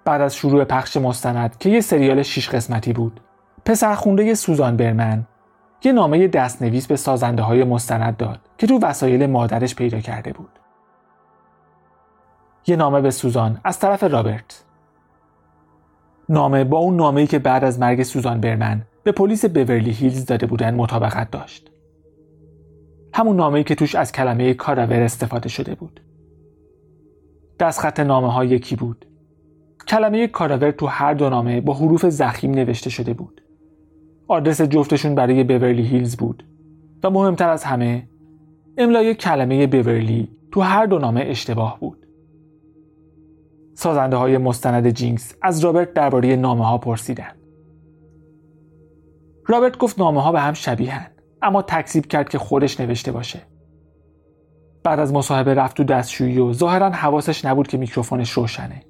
بعد 0.05 0.21
از 0.21 0.35
شروع 0.35 0.63
پخش 0.63 0.97
مستند 0.97 1.57
که 1.57 1.69
یه 1.69 1.81
سریال 1.81 2.21
6 2.21 2.49
قسمتی 2.49 2.93
بود. 2.93 3.19
پسرخونده 3.65 4.33
سوزان 4.33 4.77
برمن. 4.77 5.25
یه 5.83 5.91
نامه 5.91 6.27
دستنویس 6.27 6.87
به 6.87 6.95
سازنده 6.95 7.41
های 7.41 7.63
مستند 7.63 8.17
داد 8.17 8.39
که 8.57 8.67
تو 8.67 8.79
وسایل 8.79 9.25
مادرش 9.25 9.75
پیدا 9.75 9.99
کرده 9.99 10.33
بود. 10.33 10.56
یه 12.69 12.75
نامه 12.75 13.01
به 13.01 13.11
سوزان. 13.11 13.59
از 13.63 13.79
طرف 13.79 14.03
رابرت. 14.03 14.63
نامه 16.29 16.63
با 16.63 16.77
اون 16.77 16.95
نامه‌ای 16.95 17.27
که 17.27 17.39
بعد 17.39 17.63
از 17.63 17.79
مرگ 17.79 18.03
سوزان 18.03 18.41
برمن 18.41 18.81
به 19.03 19.11
پلیس 19.11 19.45
بورلی 19.45 19.91
هیلز 19.91 20.25
داده 20.25 20.45
بودن 20.45 20.75
مطابقت 20.75 21.31
داشت. 21.31 21.71
همون 23.13 23.35
نامه‌ای 23.35 23.63
که 23.63 23.75
توش 23.75 23.95
از 23.95 24.11
کلمه 24.11 24.53
کاراور 24.53 25.01
استفاده 25.01 25.49
شده 25.49 25.75
بود. 25.75 25.99
دستخط 27.59 27.99
نامه 27.99 28.33
ها 28.33 28.45
یکی 28.45 28.75
بود؟ 28.75 29.05
کلمه 29.87 30.27
کاراور 30.27 30.71
تو 30.71 30.85
هر 30.85 31.13
دو 31.13 31.29
نامه 31.29 31.61
با 31.61 31.73
حروف 31.73 32.05
زخیم 32.05 32.51
نوشته 32.51 32.89
شده 32.89 33.13
بود. 33.13 33.41
آدرس 34.27 34.61
جفتشون 34.61 35.15
برای 35.15 35.43
بورلی 35.43 35.83
هیلز 35.83 36.17
بود 36.17 36.43
و 37.03 37.09
مهمتر 37.09 37.49
از 37.49 37.63
همه 37.63 38.09
املای 38.77 39.15
کلمه 39.15 39.67
بورلی 39.67 40.29
تو 40.51 40.61
هر 40.61 40.85
دو 40.85 40.99
نامه 40.99 41.21
اشتباه 41.21 41.79
بود. 41.79 42.06
سازنده 43.77 44.15
های 44.15 44.37
مستند 44.37 44.89
جینکس 44.89 45.35
از 45.41 45.59
رابرت 45.59 45.93
درباره 45.93 46.35
نامه 46.35 46.65
ها 46.65 46.77
پرسیدن. 46.77 47.31
رابرت 49.45 49.77
گفت 49.77 49.99
نامه 49.99 50.21
ها 50.21 50.31
به 50.31 50.39
هم 50.39 50.53
شبیهن 50.53 51.07
اما 51.41 51.61
تکذیب 51.61 52.05
کرد 52.05 52.29
که 52.29 52.37
خودش 52.37 52.79
نوشته 52.79 53.11
باشه. 53.11 53.41
بعد 54.83 54.99
از 54.99 55.13
مصاحبه 55.13 55.53
رفت 55.53 55.77
تو 55.77 55.83
دستشویی 55.83 56.37
و 56.37 56.53
ظاهرا 56.53 56.89
حواسش 56.89 57.45
نبود 57.45 57.67
که 57.67 57.77
میکروفونش 57.77 58.31
روشنه. 58.31 58.83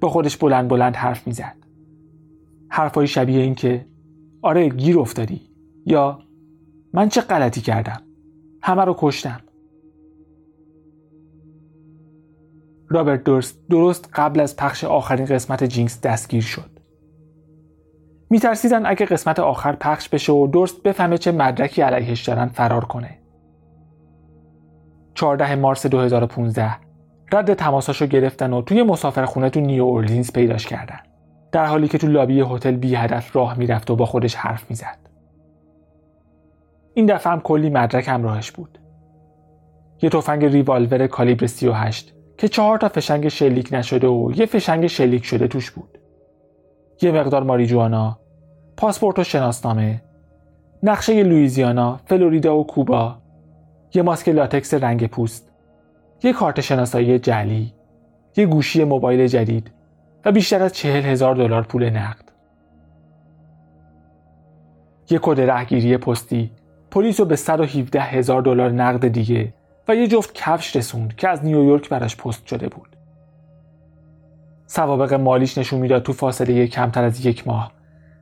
با 0.00 0.08
خودش 0.08 0.36
بلند 0.36 0.68
بلند 0.68 0.96
حرف 0.96 1.26
می‌زد. 1.26 1.56
حرفای 2.68 3.06
شبیه 3.06 3.40
این 3.40 3.54
که 3.54 3.86
آره 4.42 4.68
گیر 4.68 4.98
افتادی 4.98 5.40
یا 5.86 6.18
من 6.92 7.08
چه 7.08 7.20
غلطی 7.20 7.60
کردم 7.60 8.02
همه 8.62 8.84
رو 8.84 8.94
کشتم 8.98 9.40
رابرت 12.92 13.24
دورست 13.24 13.68
درست 13.70 14.10
قبل 14.14 14.40
از 14.40 14.56
پخش 14.56 14.84
آخرین 14.84 15.26
قسمت 15.26 15.64
جینکس 15.64 16.00
دستگیر 16.00 16.42
شد. 16.42 16.70
میترسیدن 18.30 18.86
اگه 18.86 19.06
قسمت 19.06 19.38
آخر 19.38 19.72
پخش 19.72 20.08
بشه 20.08 20.32
و 20.32 20.46
دورست 20.46 20.82
بفهمه 20.82 21.18
چه 21.18 21.32
مدرکی 21.32 21.82
علیهش 21.82 22.28
دارن 22.28 22.46
فرار 22.46 22.84
کنه. 22.84 23.18
14 25.14 25.54
مارس 25.54 25.86
2015 25.86 26.76
رد 27.32 27.54
تماساشو 27.54 28.06
گرفتن 28.06 28.52
و 28.52 28.62
توی 28.62 28.82
مسافرخونه 28.82 29.50
تو 29.50 29.60
نیو 29.60 29.84
اورلینز 29.84 30.32
پیداش 30.32 30.66
کردن. 30.66 30.98
در 31.52 31.66
حالی 31.66 31.88
که 31.88 31.98
تو 31.98 32.06
لابی 32.06 32.40
هتل 32.40 32.76
بی 32.76 32.94
هدف 32.94 33.36
راه 33.36 33.58
می‌رفت 33.58 33.90
و 33.90 33.96
با 33.96 34.06
خودش 34.06 34.34
حرف 34.34 34.70
می‌زد. 34.70 34.98
این 36.94 37.06
دفعه 37.06 37.32
هم 37.32 37.40
کلی 37.40 37.70
مدرک 37.70 38.08
همراهش 38.08 38.50
بود. 38.50 38.78
یه 40.02 40.10
تفنگ 40.10 40.44
ریوالور 40.44 41.06
کالیبر 41.06 41.46
38 41.46 42.14
که 42.42 42.48
چهار 42.48 42.78
تا 42.78 42.88
فشنگ 42.88 43.28
شلیک 43.28 43.68
نشده 43.72 44.08
و 44.08 44.32
یه 44.36 44.46
فشنگ 44.46 44.86
شلیک 44.86 45.24
شده 45.24 45.48
توش 45.48 45.70
بود. 45.70 45.98
یه 47.02 47.12
مقدار 47.12 47.42
ماریجوانا 47.42 48.18
پاسپورت 48.76 49.18
و 49.18 49.24
شناسنامه 49.24 50.02
نقشه 50.82 51.22
لویزیانا 51.22 52.00
فلوریدا 52.04 52.58
و 52.58 52.66
کوبا 52.66 53.18
یه 53.94 54.02
ماسک 54.02 54.28
لاتکس 54.28 54.74
رنگ 54.74 55.06
پوست 55.06 55.52
یه 56.22 56.32
کارت 56.32 56.60
شناسایی 56.60 57.18
جلی 57.18 57.72
یه 58.36 58.46
گوشی 58.46 58.84
موبایل 58.84 59.26
جدید 59.26 59.70
و 60.24 60.32
بیشتر 60.32 60.62
از 60.62 60.72
چهل 60.72 61.02
هزار 61.02 61.34
دلار 61.34 61.62
پول 61.62 61.90
نقد. 61.90 62.24
یه 65.10 65.18
کد 65.22 65.40
رهگیری 65.40 65.96
پستی. 65.96 66.50
پلیس 66.90 67.20
رو 67.20 67.26
به 67.26 67.36
117 67.36 68.00
هزار 68.00 68.42
دلار 68.42 68.70
نقد 68.70 69.08
دیگه. 69.08 69.54
و 69.88 69.94
یه 69.94 70.08
جفت 70.08 70.34
کفش 70.34 70.76
رسوند 70.76 71.16
که 71.16 71.28
از 71.28 71.44
نیویورک 71.44 71.88
براش 71.88 72.16
پست 72.16 72.46
شده 72.46 72.68
بود. 72.68 72.96
سوابق 74.66 75.14
مالیش 75.14 75.58
نشون 75.58 75.80
می‌داد 75.80 76.02
تو 76.02 76.12
فاصله 76.12 76.66
کمتر 76.66 77.04
از 77.04 77.26
یک 77.26 77.48
ماه 77.48 77.72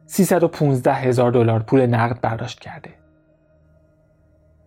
315 0.06 0.92
هزار 0.92 1.30
دلار 1.30 1.60
پول 1.60 1.86
نقد 1.86 2.20
برداشت 2.20 2.60
کرده. 2.60 2.90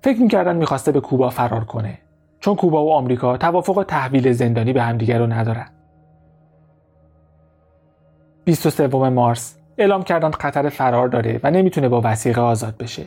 فکر 0.01 0.21
می‌کردن 0.21 0.55
می‌خواسته 0.55 0.91
به 0.91 0.99
کوبا 0.99 1.29
فرار 1.29 1.65
کنه 1.65 1.99
چون 2.39 2.55
کوبا 2.55 2.85
و 2.85 2.91
آمریکا 2.91 3.37
توافق 3.37 3.85
تحویل 3.87 4.31
زندانی 4.31 4.73
به 4.73 4.81
همدیگر 4.81 5.19
رو 5.19 5.27
ندارن. 5.27 5.69
23 8.45 8.87
مارس 8.87 9.57
اعلام 9.77 10.03
کردن 10.03 10.29
قطر 10.29 10.69
فرار 10.69 11.07
داره 11.07 11.39
و 11.43 11.51
نمی‌تونه 11.51 11.89
با 11.89 12.01
وسیقه 12.03 12.41
آزاد 12.41 12.77
بشه. 12.77 13.05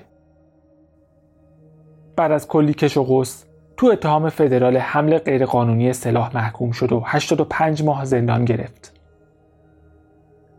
بعد 2.16 2.32
از 2.32 2.48
کلی 2.48 2.74
کش 2.74 2.96
و 2.96 3.04
قص 3.04 3.45
تو 3.76 3.86
اتهام 3.86 4.28
فدرال 4.28 4.76
حمل 4.76 5.18
غیرقانونی 5.18 5.92
سلاح 5.92 6.30
محکوم 6.34 6.70
شد 6.70 6.92
و 6.92 7.02
85 7.04 7.82
ماه 7.82 8.04
زندان 8.04 8.44
گرفت. 8.44 8.92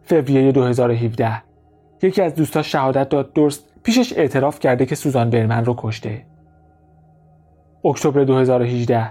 فوریه 0.03 0.51
2017 0.51 1.43
یکی 2.01 2.21
از 2.21 2.35
دوستاش 2.35 2.71
شهادت 2.71 3.09
داد 3.09 3.33
درست 3.33 3.69
پیشش 3.83 4.13
اعتراف 4.17 4.59
کرده 4.59 4.85
که 4.85 4.95
سوزان 4.95 5.29
برمن 5.29 5.65
رو 5.65 5.75
کشته. 5.77 6.25
اکتبر 7.85 8.23
2018 8.23 9.09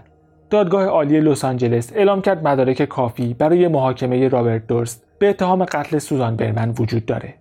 دادگاه 0.51 0.85
عالی 0.87 1.21
لس 1.21 1.45
آنجلس 1.45 1.92
اعلام 1.92 2.23
کرد 2.23 2.49
مدارک 2.49 2.85
کافی 2.85 3.35
برای 3.35 3.69
محاکمه 3.69 4.29
رابرت 4.29 4.66
دورست 4.66 5.05
به 5.19 5.29
اتهام 5.29 5.64
قتل 5.64 5.99
سوزان 5.99 6.37
برمن 6.37 6.75
وجود 6.79 7.07
داره. 7.07 7.35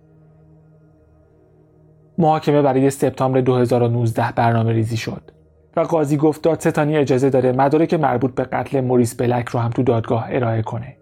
محاکمه 2.18 2.62
برای 2.62 2.90
سپتامبر 2.90 3.40
2019 3.40 4.32
برنامه 4.32 4.72
ریزی 4.72 4.96
شد. 4.96 5.35
و 5.76 5.80
قاضی 5.80 6.16
گفت 6.16 6.42
دادستانی 6.42 6.96
اجازه 6.96 7.30
داره 7.30 7.52
مدارک 7.52 7.94
مربوط 7.94 8.34
به 8.34 8.44
قتل 8.44 8.80
موریس 8.80 9.14
بلک 9.14 9.48
رو 9.48 9.60
هم 9.60 9.70
تو 9.70 9.82
دادگاه 9.82 10.26
ارائه 10.30 10.62
کنه. 10.62 10.96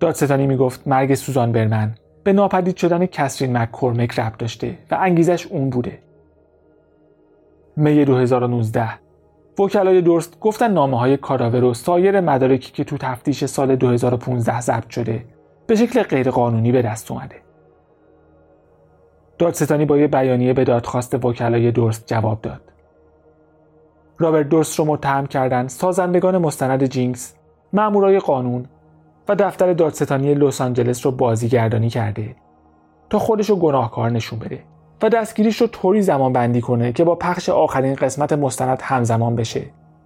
دادستانی 0.00 0.46
می‌گفت 0.46 0.88
مرگ 0.88 1.14
سوزان 1.14 1.52
برمن 1.52 1.94
به 2.24 2.32
ناپدید 2.32 2.76
شدن 2.76 3.06
کسرین 3.06 3.56
مککورمک 3.56 4.18
ربط 4.18 4.38
داشته 4.38 4.78
و 4.90 4.98
انگیزش 5.00 5.46
اون 5.46 5.70
بوده 5.70 5.98
می 7.76 8.04
2019 8.04 8.88
وکلای 9.58 10.02
درست 10.02 10.40
گفتن 10.40 10.72
نامه 10.72 10.98
های 10.98 11.16
کاراور 11.16 11.64
و 11.64 11.74
سایر 11.74 12.20
مدارکی 12.20 12.72
که 12.72 12.84
تو 12.84 12.96
تفتیش 12.98 13.44
سال 13.44 13.76
2015 13.76 14.60
ضبط 14.60 14.90
شده 14.90 15.24
به 15.66 15.76
شکل 15.76 16.02
غیرقانونی 16.02 16.72
به 16.72 16.82
دست 16.82 17.10
اومده. 17.10 17.47
دادستانی 19.38 19.84
با 19.84 19.98
یه 19.98 20.06
بیانیه 20.06 20.52
به 20.52 20.64
دادخواست 20.64 21.24
وکلای 21.24 21.70
درست 21.70 22.06
جواب 22.06 22.40
داد. 22.40 22.60
رابرت 24.18 24.48
درست 24.48 24.78
رو 24.78 24.84
متهم 24.84 25.26
کردن 25.26 25.68
سازندگان 25.68 26.38
مستند 26.38 26.84
جینکس، 26.84 27.34
مامورای 27.72 28.18
قانون 28.18 28.66
و 29.28 29.34
دفتر 29.34 29.72
دادستانی 29.72 30.34
لس 30.34 30.60
آنجلس 30.60 31.06
رو 31.06 31.12
بازیگردانی 31.12 31.88
کرده 31.88 32.36
تا 33.10 33.18
خودش 33.18 33.50
رو 33.50 33.56
گناهکار 33.56 34.10
نشون 34.10 34.38
بده 34.38 34.60
و 35.02 35.08
دستگیریش 35.08 35.60
رو 35.60 35.66
طوری 35.66 36.02
زمان 36.02 36.32
بندی 36.32 36.60
کنه 36.60 36.92
که 36.92 37.04
با 37.04 37.14
پخش 37.14 37.48
آخرین 37.48 37.94
قسمت 37.94 38.32
مستند 38.32 38.78
همزمان 38.82 39.36
بشه 39.36 39.62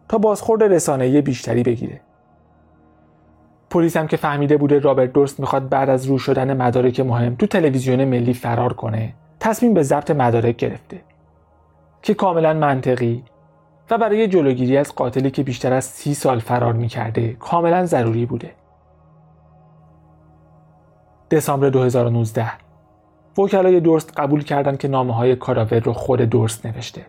تا 0.09 0.19
بازخورد 0.19 0.63
رسانه‌ای 0.63 1.21
بیشتری 1.21 1.63
بگیره. 1.63 2.01
پلیس 3.71 3.97
هم 3.97 4.07
که 4.07 4.17
فهمیده 4.17 4.57
بوده 4.57 4.79
رابرت 4.79 5.13
درست 5.13 5.41
می‌خواد 5.41 5.69
بعد 5.69 5.91
از 5.91 6.07
رو 6.07 6.19
شدن 6.19 6.57
مدارک 6.57 7.01
مهم 7.01 7.35
تو 7.35 7.47
تلویزیون 7.47 8.05
ملی 8.05 8.35
فرار 8.35 8.73
کنه 8.73 9.15
تصمیم 9.43 9.75
به 9.75 9.83
ضبط 9.83 10.11
مدارک 10.11 10.57
گرفته 10.57 11.01
که 12.03 12.15
کاملا 12.15 12.55
منطقی 12.55 13.25
و 13.91 13.99
برای 13.99 14.29
جلوگیری 14.29 14.77
از 14.77 14.95
قاتلی 14.95 15.31
که 15.31 15.43
بیشتر 15.43 15.73
از 15.73 15.85
سی 15.85 16.15
سال 16.15 16.39
فرار 16.39 16.73
می‌کرده 16.73 17.33
کاملا 17.33 17.87
ضروری 17.87 18.27
بوده 18.27 18.51
دسامبر 21.31 21.69
2019 21.69 22.53
وکلای 23.39 23.81
درست 23.81 24.21
قبول 24.21 24.45
کردند 24.45 24.79
که 24.79 24.89
نامه 24.89 25.15
های 25.15 25.37
کاراور 25.37 25.79
رو 25.79 25.93
خود 25.93 26.21
درست 26.21 26.67
نوشته. 26.67 27.07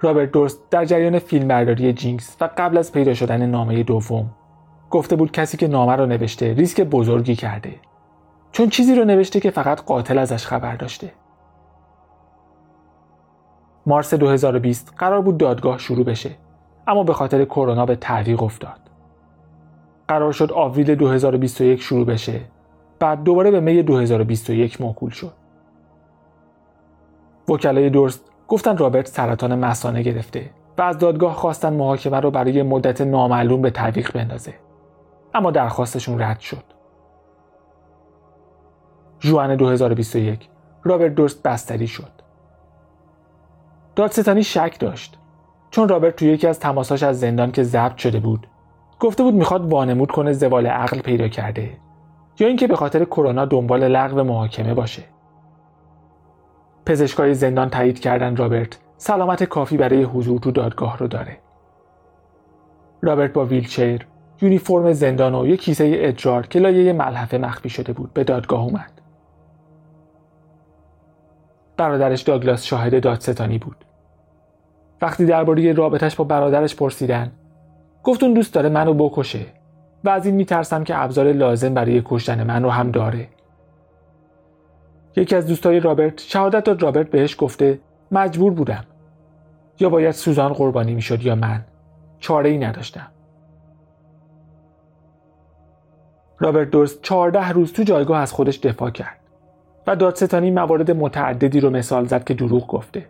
رابرت 0.00 0.30
درست 0.30 0.70
در 0.70 0.84
جریان 0.84 1.18
فیلمبرداری 1.18 1.92
جینکس 1.92 2.36
و 2.40 2.48
قبل 2.56 2.78
از 2.78 2.92
پیدا 2.92 3.14
شدن 3.14 3.46
نامه 3.46 3.82
دوم 3.82 4.30
گفته 4.90 5.16
بود 5.16 5.32
کسی 5.32 5.56
که 5.56 5.68
نامه 5.68 5.96
رو 5.96 6.06
نوشته 6.06 6.54
ریسک 6.54 6.80
بزرگی 6.80 7.34
کرده 7.34 7.74
چون 8.52 8.68
چیزی 8.68 8.94
رو 8.94 9.04
نوشته 9.04 9.40
که 9.40 9.50
فقط 9.50 9.80
قاتل 9.80 10.18
ازش 10.18 10.46
خبر 10.46 10.76
داشته. 10.76 11.12
مارس 13.86 14.14
2020 14.14 14.94
قرار 14.96 15.22
بود 15.22 15.38
دادگاه 15.38 15.78
شروع 15.78 16.04
بشه 16.04 16.30
اما 16.86 17.04
به 17.04 17.12
خاطر 17.12 17.44
کرونا 17.44 17.86
به 17.86 17.96
تعویق 17.96 18.42
افتاد. 18.42 18.80
قرار 20.08 20.32
شد 20.32 20.52
آوریل 20.52 20.94
2021 20.94 21.80
شروع 21.80 22.06
بشه 22.06 22.40
بعد 22.98 23.22
دوباره 23.22 23.50
به 23.50 23.60
می 23.60 23.82
2021 23.82 24.80
موکول 24.80 25.10
شد. 25.10 25.32
وکلای 27.48 27.90
درست 27.90 28.30
گفتن 28.48 28.76
رابرت 28.76 29.08
سرطان 29.08 29.58
مسانه 29.58 30.02
گرفته 30.02 30.50
و 30.78 30.82
از 30.82 30.98
دادگاه 30.98 31.34
خواستن 31.34 31.72
محاکمه 31.72 32.20
رو 32.20 32.30
برای 32.30 32.62
مدت 32.62 33.00
نامعلوم 33.00 33.62
به 33.62 33.70
تعویق 33.70 34.12
بندازه. 34.12 34.54
اما 35.34 35.50
درخواستشون 35.50 36.22
رد 36.22 36.40
شد. 36.40 36.79
جوان 39.20 39.56
2021 39.56 40.48
رابرت 40.82 41.14
درست 41.14 41.42
بستری 41.42 41.86
شد. 41.86 42.12
دادستانی 43.96 44.42
شک 44.42 44.76
داشت. 44.80 45.18
چون 45.70 45.88
رابرت 45.88 46.16
توی 46.16 46.28
یکی 46.28 46.46
از 46.46 46.60
تماساش 46.60 47.02
از 47.02 47.20
زندان 47.20 47.52
که 47.52 47.62
ضبط 47.62 47.96
شده 47.96 48.20
بود 48.20 48.46
گفته 49.00 49.22
بود 49.22 49.34
می‌خواد 49.34 49.72
وانمود 49.72 50.10
کنه 50.10 50.32
زوال 50.32 50.66
عقل 50.66 51.00
پیدا 51.00 51.28
کرده 51.28 51.70
یا 52.38 52.46
اینکه 52.46 52.66
به 52.66 52.76
خاطر 52.76 53.04
کرونا 53.04 53.44
دنبال 53.44 53.88
لغو 53.88 54.22
محاکمه 54.22 54.74
باشه. 54.74 55.02
پزشکای 56.86 57.34
زندان 57.34 57.70
تایید 57.70 58.00
کردن 58.00 58.36
رابرت 58.36 58.78
سلامت 58.96 59.44
کافی 59.44 59.76
برای 59.76 60.02
حضور 60.02 60.40
تو 60.40 60.50
دادگاه 60.50 60.98
رو 60.98 61.06
داره. 61.06 61.38
رابرت 63.02 63.32
با 63.32 63.44
ویلچیر 63.44 64.06
یونیفرم 64.42 64.92
زندان 64.92 65.34
و 65.34 65.46
یک 65.46 65.60
کیسه 65.60 65.92
ادرار 65.94 66.46
که 66.46 66.58
لایه 66.58 66.92
ملحفه 66.92 67.38
مخفی 67.38 67.68
شده 67.68 67.92
بود 67.92 68.12
به 68.12 68.24
دادگاه 68.24 68.62
اومد. 68.62 68.99
برادرش 71.80 72.22
داگلاس 72.22 72.64
شاهد 72.64 73.02
دادستانی 73.02 73.58
بود. 73.58 73.76
وقتی 75.02 75.26
درباره 75.26 75.72
رابطش 75.72 76.16
با 76.16 76.24
برادرش 76.24 76.76
پرسیدن 76.76 77.32
گفت 78.02 78.22
اون 78.22 78.34
دوست 78.34 78.54
داره 78.54 78.68
منو 78.68 78.94
بکشه 78.94 79.46
و 80.04 80.10
از 80.10 80.26
این 80.26 80.34
میترسم 80.34 80.84
که 80.84 81.02
ابزار 81.02 81.32
لازم 81.32 81.74
برای 81.74 82.02
کشتن 82.04 82.42
من 82.42 82.62
رو 82.62 82.70
هم 82.70 82.90
داره. 82.90 83.28
یکی 85.16 85.36
از 85.36 85.46
دوستای 85.46 85.80
رابرت 85.80 86.20
شهادت 86.20 86.64
داد 86.64 86.82
رابرت 86.82 87.10
بهش 87.10 87.36
گفته 87.38 87.80
مجبور 88.12 88.52
بودم. 88.52 88.84
یا 89.80 89.88
باید 89.88 90.10
سوزان 90.10 90.52
قربانی 90.52 90.94
می‌شد 90.94 91.22
یا 91.22 91.34
من. 91.34 91.64
چاره 92.18 92.50
ای 92.50 92.58
نداشتم. 92.58 93.06
رابرت 96.38 96.70
درست 96.70 97.02
چهارده 97.02 97.48
روز 97.48 97.72
تو 97.72 97.82
جایگاه 97.82 98.18
از 98.20 98.32
خودش 98.32 98.58
دفاع 98.58 98.90
کرد. 98.90 99.19
و 99.86 99.96
دادستانی 99.96 100.50
موارد 100.50 100.90
متعددی 100.90 101.60
رو 101.60 101.70
مثال 101.70 102.06
زد 102.06 102.24
که 102.24 102.34
دروغ 102.34 102.66
گفته. 102.66 103.06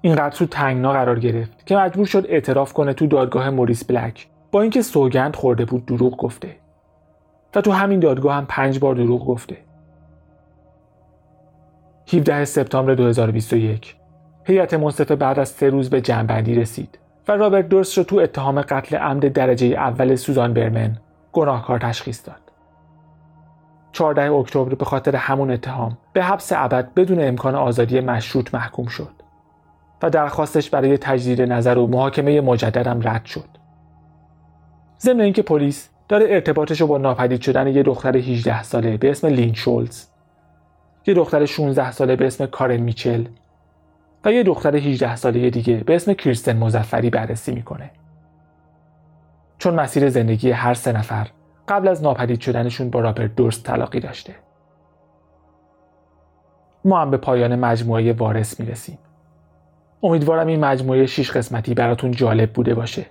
اینقدر 0.00 0.36
تو 0.36 0.46
تنگنا 0.46 0.92
قرار 0.92 1.20
گرفت 1.20 1.66
که 1.66 1.76
مجبور 1.76 2.06
شد 2.06 2.26
اعتراف 2.28 2.72
کنه 2.72 2.92
تو 2.92 3.06
دادگاه 3.06 3.50
موریس 3.50 3.84
بلک. 3.84 4.26
با 4.52 4.62
اینکه 4.62 4.82
سوگند 4.82 5.36
خورده 5.36 5.64
بود 5.64 5.86
دروغ 5.86 6.16
گفته. 6.16 6.56
و 7.54 7.60
تو 7.60 7.72
همین 7.72 8.00
دادگاه 8.00 8.34
هم 8.34 8.46
پنج 8.48 8.78
بار 8.78 8.94
دروغ 8.94 9.26
گفته. 9.26 9.56
17 12.12 12.44
سپتامبر 12.44 12.94
2021 12.94 13.96
هیئت 14.44 14.74
منصفه 14.74 15.16
بعد 15.16 15.38
از 15.38 15.48
سه 15.48 15.70
روز 15.70 15.90
به 15.90 16.00
جنبندی 16.00 16.54
رسید 16.54 16.98
و 17.28 17.32
رابرت 17.32 17.68
دورس 17.68 17.98
رو 17.98 18.04
تو 18.04 18.16
اتهام 18.16 18.62
قتل 18.62 18.96
عمد 18.96 19.32
درجه 19.32 19.66
اول 19.66 20.14
سوزان 20.14 20.54
برمن 20.54 20.96
گناهکار 21.32 21.78
تشخیص 21.78 22.26
داد. 22.26 22.51
14 23.92 24.32
اکتبر 24.32 24.74
به 24.74 24.84
خاطر 24.84 25.16
همون 25.16 25.50
اتهام 25.50 25.98
به 26.12 26.24
حبس 26.24 26.52
ابد 26.52 26.94
بدون 26.94 27.28
امکان 27.28 27.54
آزادی 27.54 28.00
مشروط 28.00 28.54
محکوم 28.54 28.86
شد 28.86 29.12
و 30.02 30.10
درخواستش 30.10 30.70
برای 30.70 30.98
تجدید 30.98 31.42
نظر 31.42 31.78
و 31.78 31.86
محاکمه 31.86 32.40
مجددم 32.40 33.00
رد 33.08 33.24
شد. 33.24 33.48
ضمن 35.00 35.20
اینکه 35.20 35.42
پلیس 35.42 35.88
داره 36.08 36.26
ارتباطش 36.28 36.80
رو 36.80 36.86
با 36.86 36.98
ناپدید 36.98 37.40
شدن 37.40 37.66
یه 37.66 37.82
دختر 37.82 38.16
18 38.16 38.62
ساله 38.62 38.96
به 38.96 39.10
اسم 39.10 39.26
لین 39.26 39.54
شولز 39.54 40.06
یه 41.06 41.14
دختر 41.14 41.46
16 41.46 41.92
ساله 41.92 42.16
به 42.16 42.26
اسم 42.26 42.46
کارن 42.46 42.76
میچل 42.76 43.24
و 44.24 44.32
یه 44.32 44.42
دختر 44.42 44.76
18 44.76 45.16
ساله 45.16 45.50
دیگه 45.50 45.76
به 45.76 45.94
اسم 45.94 46.12
کریستن 46.12 46.56
مزفری 46.56 47.10
بررسی 47.10 47.52
می‌کنه 47.52 47.90
چون 49.58 49.74
مسیر 49.74 50.08
زندگی 50.08 50.50
هر 50.50 50.74
سه 50.74 50.92
نفر 50.92 51.26
قبل 51.72 51.88
از 51.88 52.02
ناپدید 52.02 52.40
شدنشون 52.40 52.90
با 52.90 53.00
رابرت 53.00 53.34
دورست 53.34 53.64
تلاقی 53.64 54.00
داشته. 54.00 54.34
ما 56.84 57.00
هم 57.00 57.10
به 57.10 57.16
پایان 57.16 57.56
مجموعه 57.56 58.12
وارث 58.12 58.60
می‌رسیم. 58.60 58.98
امیدوارم 60.02 60.46
این 60.46 60.64
مجموعه 60.64 61.06
6 61.06 61.30
قسمتی 61.30 61.74
براتون 61.74 62.10
جالب 62.10 62.52
بوده 62.52 62.74
باشه. 62.74 63.06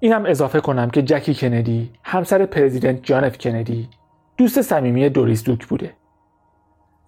اینم 0.00 0.26
اضافه 0.26 0.60
کنم 0.60 0.90
که 0.90 1.02
جکی 1.02 1.34
کندی 1.34 1.92
همسر 2.04 2.46
پرزیدنت 2.46 3.02
جان 3.02 3.24
اف 3.24 3.38
کندی 3.38 3.88
دوست 4.36 4.62
صمیمی 4.62 5.08
دوریس 5.08 5.44
دوک 5.44 5.66
بوده. 5.66 5.92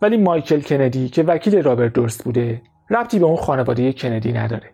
ولی 0.03 0.17
مایکل 0.17 0.61
کندی 0.61 1.09
که 1.09 1.23
وکیل 1.23 1.63
رابرت 1.63 1.93
دورست 1.93 2.25
بوده 2.25 2.63
ربطی 2.91 3.19
به 3.19 3.27
اون 3.27 3.37
خانواده 3.37 3.93
کندی 3.93 4.33
نداره. 4.33 4.71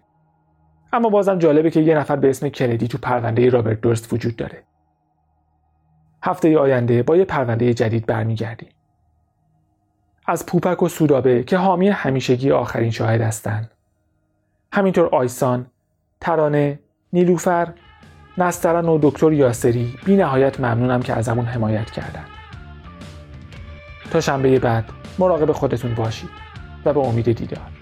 اما 0.92 1.08
بازم 1.08 1.38
جالبه 1.38 1.70
که 1.70 1.80
یه 1.80 1.98
نفر 1.98 2.16
به 2.16 2.30
اسم 2.30 2.48
کندی 2.48 2.88
تو 2.88 2.98
پرونده 2.98 3.48
رابرت 3.48 3.80
دورست 3.80 4.12
وجود 4.12 4.37
داره. 4.37 4.62
هفته 6.22 6.59
آینده 6.59 7.02
با 7.02 7.16
یه 7.16 7.24
پرونده 7.24 7.74
جدید 7.74 8.07
برمیگردیم. 8.07 8.68
از 10.26 10.46
پوپک 10.46 10.83
و 10.83 10.88
سودابه 10.88 11.42
که 11.42 11.57
حامی 11.57 11.88
همیشگی 11.88 12.50
آخرین 12.50 12.90
شاهد 12.90 13.20
هستند. 13.20 13.70
همینطور 14.72 15.07
آیسان 15.14 15.66
ترانه 16.20 16.78
نیلوفر 17.12 17.72
نسترن 18.38 18.88
و 18.88 18.98
دکتر 19.02 19.33
یاسری 19.33 19.94
بی 20.04 20.16
نهایت 20.16 20.61
ممنونم 20.61 21.02
که 21.02 21.12
ازمون 21.12 21.44
حمایت 21.44 21.90
کردن. 21.90 22.24
تا 24.11 24.20
شنبه 24.20 24.59
بعد 24.59 24.85
مراقب 25.18 25.52
خودتون 25.52 25.94
باشید 25.94 26.31
و 26.85 26.92
به 26.92 27.00
امید 27.00 27.33
دیدار. 27.33 27.77